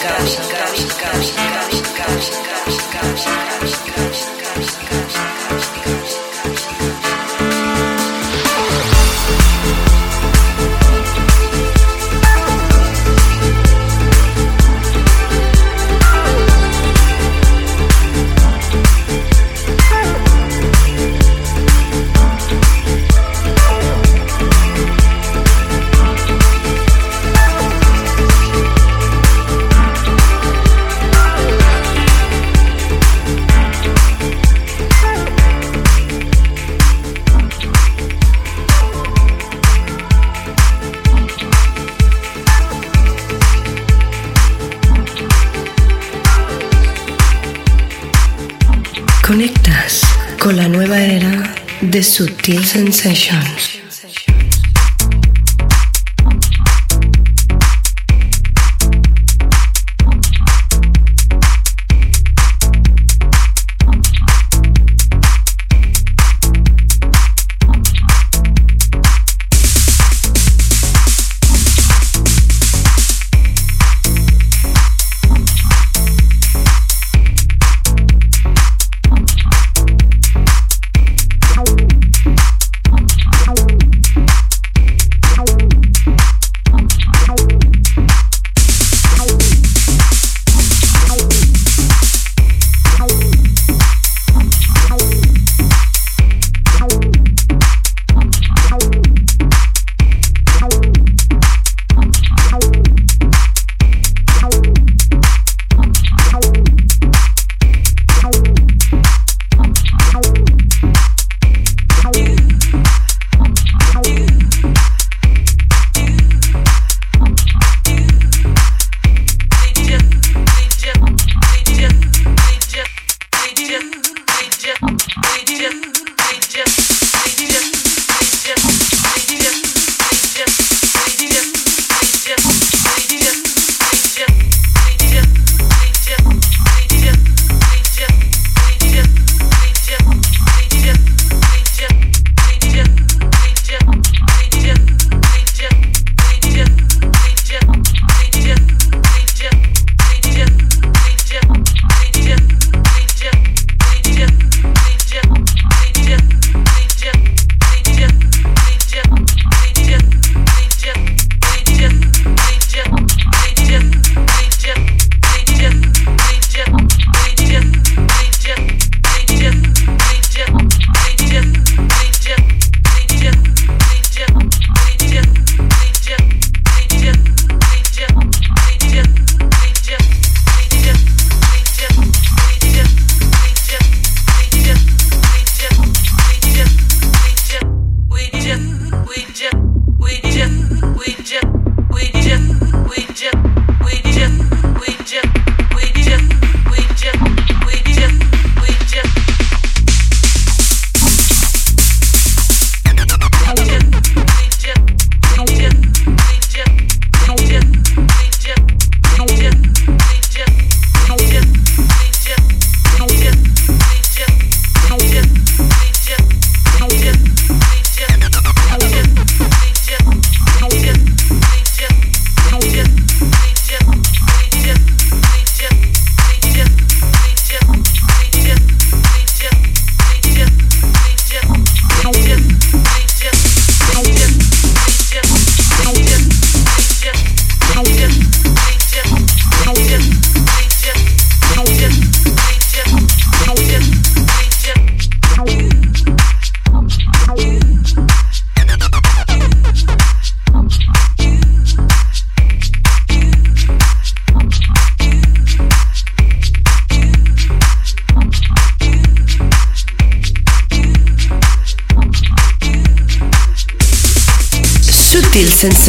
Era 52.01 52.03
de 52.03 52.03
Sutil 52.03 52.63
Sensations. 52.63 53.80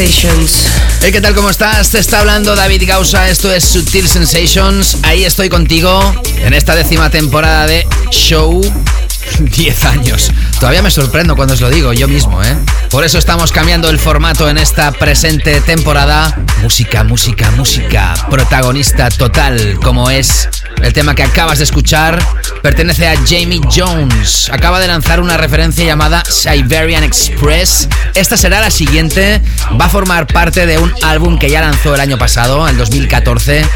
Hey, 0.04 1.12
¿qué 1.12 1.20
tal? 1.20 1.32
¿Cómo 1.32 1.48
estás? 1.48 1.90
Te 1.90 2.00
está 2.00 2.18
hablando 2.18 2.56
David 2.56 2.82
Gausa. 2.88 3.28
Esto 3.28 3.52
es 3.52 3.62
Sutil 3.62 4.08
Sensations. 4.08 4.96
Ahí 5.04 5.22
estoy 5.22 5.48
contigo 5.48 6.12
en 6.38 6.54
esta 6.54 6.74
décima 6.74 7.08
temporada 7.08 7.68
de 7.68 7.86
Show 8.10 8.60
10 9.38 9.84
años. 9.84 10.32
Todavía 10.58 10.82
me 10.82 10.90
sorprendo 10.90 11.36
cuando 11.36 11.54
os 11.54 11.60
lo 11.60 11.70
digo 11.70 11.92
yo 11.92 12.08
mismo, 12.08 12.42
¿eh? 12.42 12.56
Por 12.90 13.04
eso 13.04 13.16
estamos 13.16 13.52
cambiando 13.52 13.90
el 13.90 13.98
formato 14.00 14.48
en 14.48 14.58
esta 14.58 14.90
presente 14.90 15.60
temporada. 15.60 16.36
Música, 16.62 17.04
música, 17.04 17.52
música. 17.52 18.14
Protagonista 18.28 19.08
total, 19.08 19.78
como 19.84 20.10
es 20.10 20.48
el 20.82 20.92
tema 20.92 21.14
que 21.14 21.22
acabas 21.22 21.58
de 21.58 21.64
escuchar 21.64 22.20
pertenece 22.62 23.08
a 23.08 23.16
Jamie 23.16 23.60
Jones. 23.74 24.48
Acaba 24.52 24.80
de 24.80 24.86
lanzar 24.86 25.20
una 25.20 25.36
referencia 25.36 25.84
llamada 25.84 26.22
Siberian 26.24 27.02
Express. 27.04 27.88
Esta 28.14 28.36
será 28.36 28.60
la 28.60 28.70
siguiente. 28.70 29.42
Va 29.80 29.86
a 29.86 29.88
formar 29.88 30.26
parte 30.26 30.64
de 30.66 30.78
un 30.78 30.92
álbum 31.02 31.38
que 31.38 31.50
ya 31.50 31.60
lanzó 31.60 31.94
el 31.94 32.00
año 32.00 32.16
pasado, 32.18 32.66
el 32.68 32.76
2014, 32.78 33.66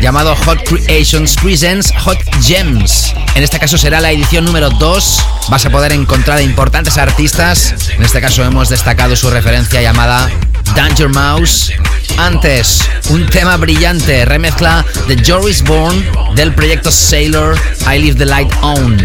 llamado 0.00 0.34
Hot 0.36 0.62
Creations 0.64 1.36
Presents 1.36 1.92
Hot 2.04 2.18
Gems. 2.42 3.12
En 3.34 3.42
este 3.42 3.58
caso 3.58 3.76
será 3.76 4.00
la 4.00 4.12
edición 4.12 4.44
número 4.44 4.70
2. 4.70 5.24
Vas 5.48 5.66
a 5.66 5.70
poder 5.70 5.92
encontrar 5.92 6.38
a 6.38 6.42
importantes 6.42 6.96
artistas. 6.98 7.74
En 7.96 8.02
este 8.02 8.20
caso 8.20 8.44
hemos 8.44 8.68
destacado 8.68 9.16
su 9.16 9.28
referencia 9.30 9.82
llamada 9.82 10.30
Danger 10.74 11.08
Mouse 11.08 11.72
antes, 12.18 12.80
un 13.10 13.26
tema 13.26 13.56
brillante, 13.56 14.24
remezcla 14.24 14.84
de 15.06 15.22
Joris 15.24 15.62
Bourne 15.62 16.04
del 16.34 16.52
proyecto 16.54 16.90
Sailor 16.90 17.56
I 17.82 17.98
Leave 17.98 18.16
the 18.16 18.24
Light 18.24 18.52
On. 18.62 18.96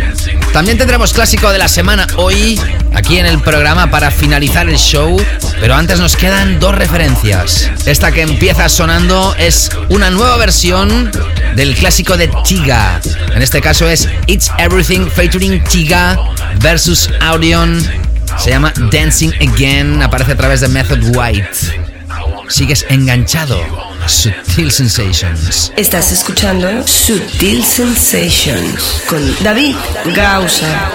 También 0.53 0.77
tendremos 0.77 1.13
clásico 1.13 1.51
de 1.51 1.57
la 1.57 1.67
semana 1.67 2.07
hoy 2.17 2.59
aquí 2.93 3.19
en 3.19 3.25
el 3.25 3.39
programa 3.39 3.89
para 3.89 4.11
finalizar 4.11 4.69
el 4.69 4.77
show, 4.77 5.17
pero 5.59 5.75
antes 5.75 5.99
nos 5.99 6.15
quedan 6.15 6.59
dos 6.59 6.75
referencias. 6.75 7.69
Esta 7.85 8.11
que 8.11 8.21
empieza 8.21 8.67
sonando 8.69 9.35
es 9.37 9.69
una 9.89 10.09
nueva 10.09 10.37
versión 10.37 11.11
del 11.55 11.75
clásico 11.75 12.17
de 12.17 12.29
Tiga. 12.43 12.99
En 13.33 13.41
este 13.41 13.61
caso 13.61 13.87
es 13.87 14.07
It's 14.27 14.51
Everything 14.57 15.07
featuring 15.09 15.63
Tiga 15.63 16.17
versus 16.59 17.09
Audion. 17.21 17.81
Se 18.37 18.49
llama 18.49 18.73
Dancing 18.91 19.31
Again, 19.41 20.01
aparece 20.01 20.31
a 20.31 20.37
través 20.37 20.61
de 20.61 20.67
Method 20.69 21.15
White 21.15 21.80
sigues 22.49 22.85
enganchado. 22.89 23.59
Sutil 24.07 24.71
Sensations. 24.71 25.71
Estás 25.75 26.11
escuchando 26.11 26.85
Sutil 26.87 27.63
Sensations 27.63 29.03
con 29.07 29.21
David 29.43 29.75
Gausa. 30.15 30.91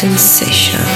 Sutil 0.00 0.89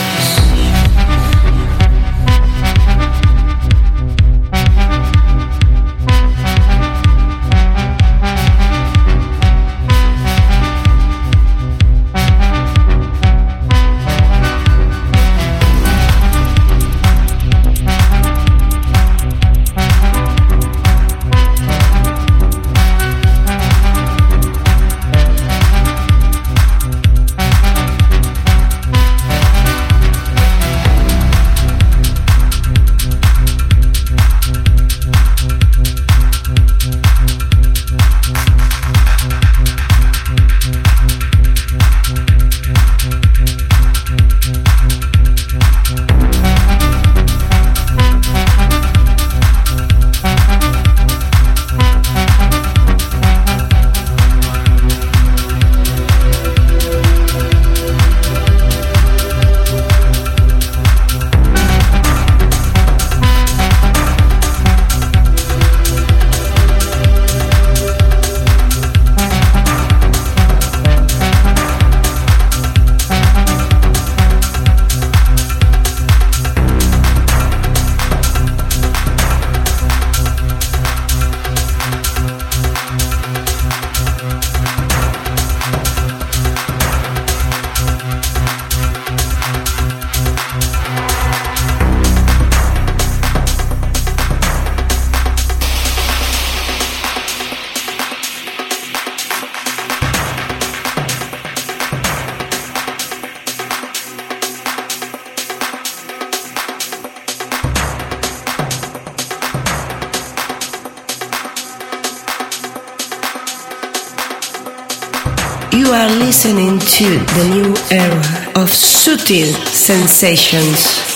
to 116.95 117.05
the 117.05 117.49
new 117.51 117.75
era 117.91 118.21
of 118.55 118.71
Sutil 118.71 119.53
Sensations. 119.67 121.14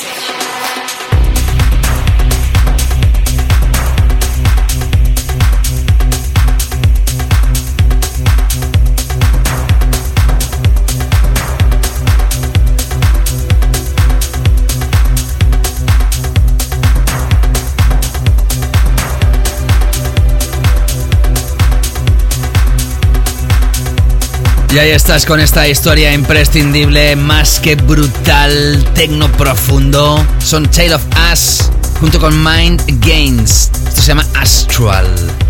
Y 24.71 24.79
ahí 24.79 24.91
estás 24.91 25.25
con 25.25 25.41
esta 25.41 25.67
historia 25.67 26.13
imprescindible, 26.13 27.17
más 27.17 27.59
que 27.59 27.75
brutal, 27.75 28.85
tecno 28.95 29.33
profundo. 29.33 30.23
Son 30.45 30.69
Tale 30.71 30.95
of 30.95 31.03
Us 31.33 31.71
junto 32.01 32.21
con 32.21 32.45
Mind 32.45 32.83
Games. 33.01 33.71
Esto 33.89 34.03
se 34.03 34.09
llama 34.09 34.27
Astral, 34.35 35.07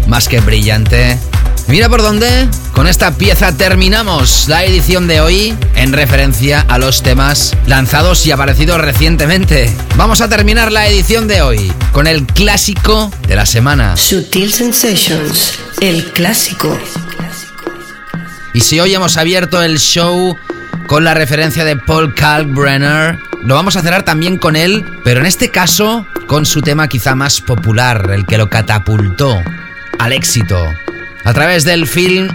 más 0.07 0.29
que 0.29 0.41
brillante. 0.41 1.19
Mira 1.67 1.89
por 1.89 2.01
dónde. 2.01 2.49
Con 2.73 2.87
esta 2.87 3.11
pieza 3.11 3.53
terminamos 3.57 4.47
la 4.47 4.65
edición 4.65 5.09
de 5.09 5.21
hoy 5.21 5.55
en 5.75 5.93
referencia 5.93 6.65
a 6.69 6.79
los 6.79 7.03
temas 7.03 7.57
lanzados 7.67 8.25
y 8.25 8.31
aparecidos 8.31 8.81
recientemente. 8.81 9.75
Vamos 9.97 10.21
a 10.21 10.29
terminar 10.29 10.71
la 10.71 10.87
edición 10.87 11.27
de 11.27 11.43
hoy 11.43 11.73
con 11.93 12.07
el 12.07 12.25
clásico 12.25 13.11
de 13.27 13.35
la 13.35 13.47
semana. 13.47 13.97
Sutil 13.97 14.53
Sensations, 14.53 15.55
el 15.81 16.13
clásico. 16.13 16.79
Y 18.53 18.61
si 18.61 18.81
hoy 18.81 18.95
hemos 18.95 19.17
abierto 19.17 19.63
el 19.63 19.79
show 19.79 20.37
con 20.87 21.05
la 21.05 21.15
referencia 21.15 21.65
de 21.65 21.77
Paul 21.77 22.15
Kalkbrenner, 22.15 23.19
lo 23.45 23.55
vamos 23.55 23.77
a 23.77 23.83
cerrar 23.83 24.03
también 24.05 24.39
con 24.39 24.57
él, 24.57 24.85
pero 25.05 25.21
en 25.21 25.27
este 25.27 25.51
caso 25.51 26.07
con 26.27 26.47
su 26.47 26.61
tema 26.61 26.89
quizá 26.89 27.15
más 27.15 27.41
popular, 27.41 28.11
el 28.13 28.27
que 28.27 28.39
lo 28.39 28.49
catapultó 28.49 29.43
al 29.99 30.13
éxito. 30.13 30.75
A 31.25 31.33
través 31.33 31.65
del 31.65 31.87
film 31.87 32.29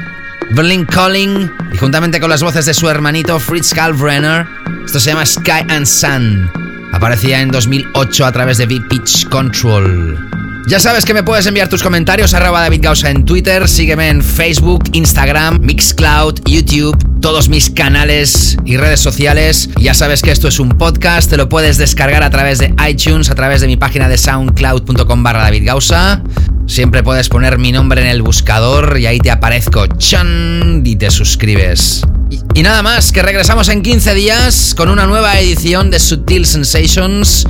Blink 0.51 0.89
Calling 0.91 1.51
y 1.71 1.77
juntamente 1.77 2.19
con 2.19 2.29
las 2.29 2.43
voces 2.43 2.65
de 2.65 2.73
su 2.73 2.89
hermanito 2.89 3.39
Fritz 3.39 3.73
Kalkbrenner, 3.73 4.45
esto 4.85 4.99
se 4.99 5.09
llama 5.09 5.25
Sky 5.25 5.65
and 5.69 5.85
Sun. 5.85 6.51
Aparecía 6.91 7.41
en 7.41 7.49
2008 7.49 8.25
a 8.25 8.31
través 8.31 8.59
de 8.59 8.67
Big 8.67 8.87
Pitch 8.87 9.27
Control. 9.29 10.52
Ya 10.65 10.79
sabes 10.79 11.03
que 11.03 11.13
me 11.13 11.23
puedes 11.23 11.45
enviar 11.45 11.67
tus 11.67 11.83
comentarios 11.83 12.33
arroba 12.33 12.61
David 12.61 12.79
Gausa 12.81 13.09
en 13.09 13.25
Twitter, 13.25 13.67
sígueme 13.67 14.07
en 14.07 14.23
Facebook, 14.23 14.83
Instagram, 14.93 15.59
Mixcloud, 15.61 16.39
YouTube, 16.45 16.97
todos 17.19 17.49
mis 17.49 17.69
canales 17.69 18.57
y 18.63 18.77
redes 18.77 19.01
sociales. 19.01 19.69
Ya 19.77 19.93
sabes 19.93 20.21
que 20.21 20.31
esto 20.31 20.47
es 20.47 20.59
un 20.59 20.69
podcast, 20.69 21.29
te 21.29 21.35
lo 21.35 21.49
puedes 21.49 21.77
descargar 21.77 22.23
a 22.23 22.29
través 22.29 22.59
de 22.59 22.73
iTunes, 22.89 23.29
a 23.29 23.35
través 23.35 23.59
de 23.59 23.67
mi 23.67 23.75
página 23.75 24.07
de 24.07 24.17
soundcloud.com 24.17 25.21
barra 25.21 25.43
David 25.43 25.65
Gausa. 25.65 26.23
Siempre 26.65 27.03
puedes 27.03 27.27
poner 27.27 27.57
mi 27.57 27.73
nombre 27.73 28.01
en 28.01 28.07
el 28.07 28.21
buscador 28.21 28.97
y 28.97 29.05
ahí 29.05 29.19
te 29.19 29.31
aparezco, 29.31 29.85
chan, 29.97 30.81
y 30.85 30.95
te 30.95 31.11
suscribes. 31.11 32.03
Y, 32.29 32.39
y 32.53 32.63
nada 32.63 32.81
más, 32.81 33.11
que 33.11 33.21
regresamos 33.21 33.67
en 33.67 33.81
15 33.81 34.13
días 34.13 34.73
con 34.77 34.87
una 34.87 35.07
nueva 35.07 35.37
edición 35.41 35.91
de 35.91 35.99
Sutil 35.99 36.45
Sensations. 36.45 37.45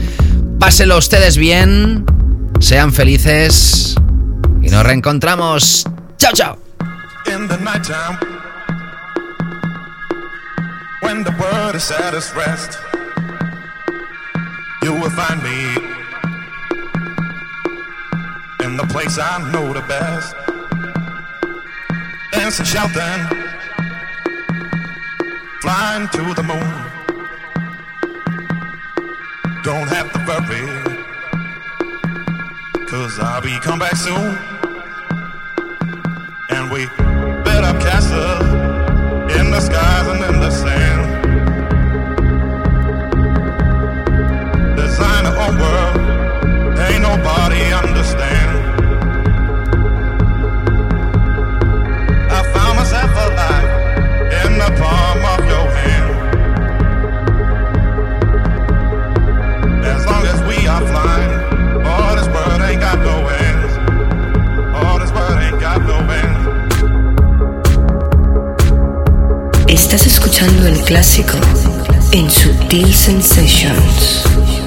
Páselo 0.59 0.97
ustedes 0.97 1.37
bien. 1.37 2.05
Sean 2.59 2.91
felices 2.93 3.95
y 4.61 4.69
nos 4.69 4.83
reencontramos. 4.83 5.85
Chao, 6.17 6.31
chao. 6.33 6.57
in 7.27 7.47
the 7.47 7.57
nighttime 7.57 8.17
when 11.01 11.23
the 11.23 11.31
world 11.39 11.73
is 11.73 11.89
at 11.89 12.13
its 12.13 12.35
rest 12.35 12.77
you 14.83 14.91
will 14.91 15.09
find 15.11 15.41
me 15.41 15.59
in 18.65 18.75
the 18.75 18.85
place 18.89 19.17
I 19.17 19.39
know 19.53 19.71
the 19.71 19.81
best 19.87 20.35
dancing 22.33 22.65
shouting 22.65 23.21
flying 25.61 26.07
to 26.09 26.33
the 26.33 26.43
moon 26.43 26.73
don't 29.63 29.87
have 29.87 30.11
to 30.11 30.19
worry 30.27 30.82
cause 33.03 33.19
I'll 33.19 33.41
be 33.41 33.59
come 33.59 33.79
back 33.79 33.97
soon 33.97 34.37
and 36.49 36.71
we 36.71 36.85
built 37.43 37.65
up 37.65 37.77
castles 37.81 38.47
in 39.37 39.51
the 39.51 39.59
skies 39.59 40.07
and 40.07 40.33
in 40.33 40.39
the 40.39 40.49
sand. 40.49 40.82
Estás 69.93 70.13
escuchando 70.13 70.67
el 70.67 70.81
clásico 70.81 71.37
en 72.13 72.27
Sutil 72.31 72.91
Sensations. 72.95 74.62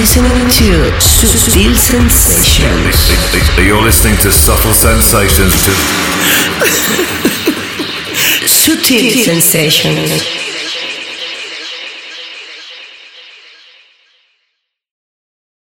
listening 0.00 0.48
to 0.48 0.98
Subtle 0.98 1.74
Sensations. 1.74 3.58
You're 3.58 3.82
listening 3.82 4.16
to 4.20 4.32
Subtle 4.32 4.72
Sensations. 4.72 5.52
Subtle 8.48 9.10
Sensations. 9.10 10.39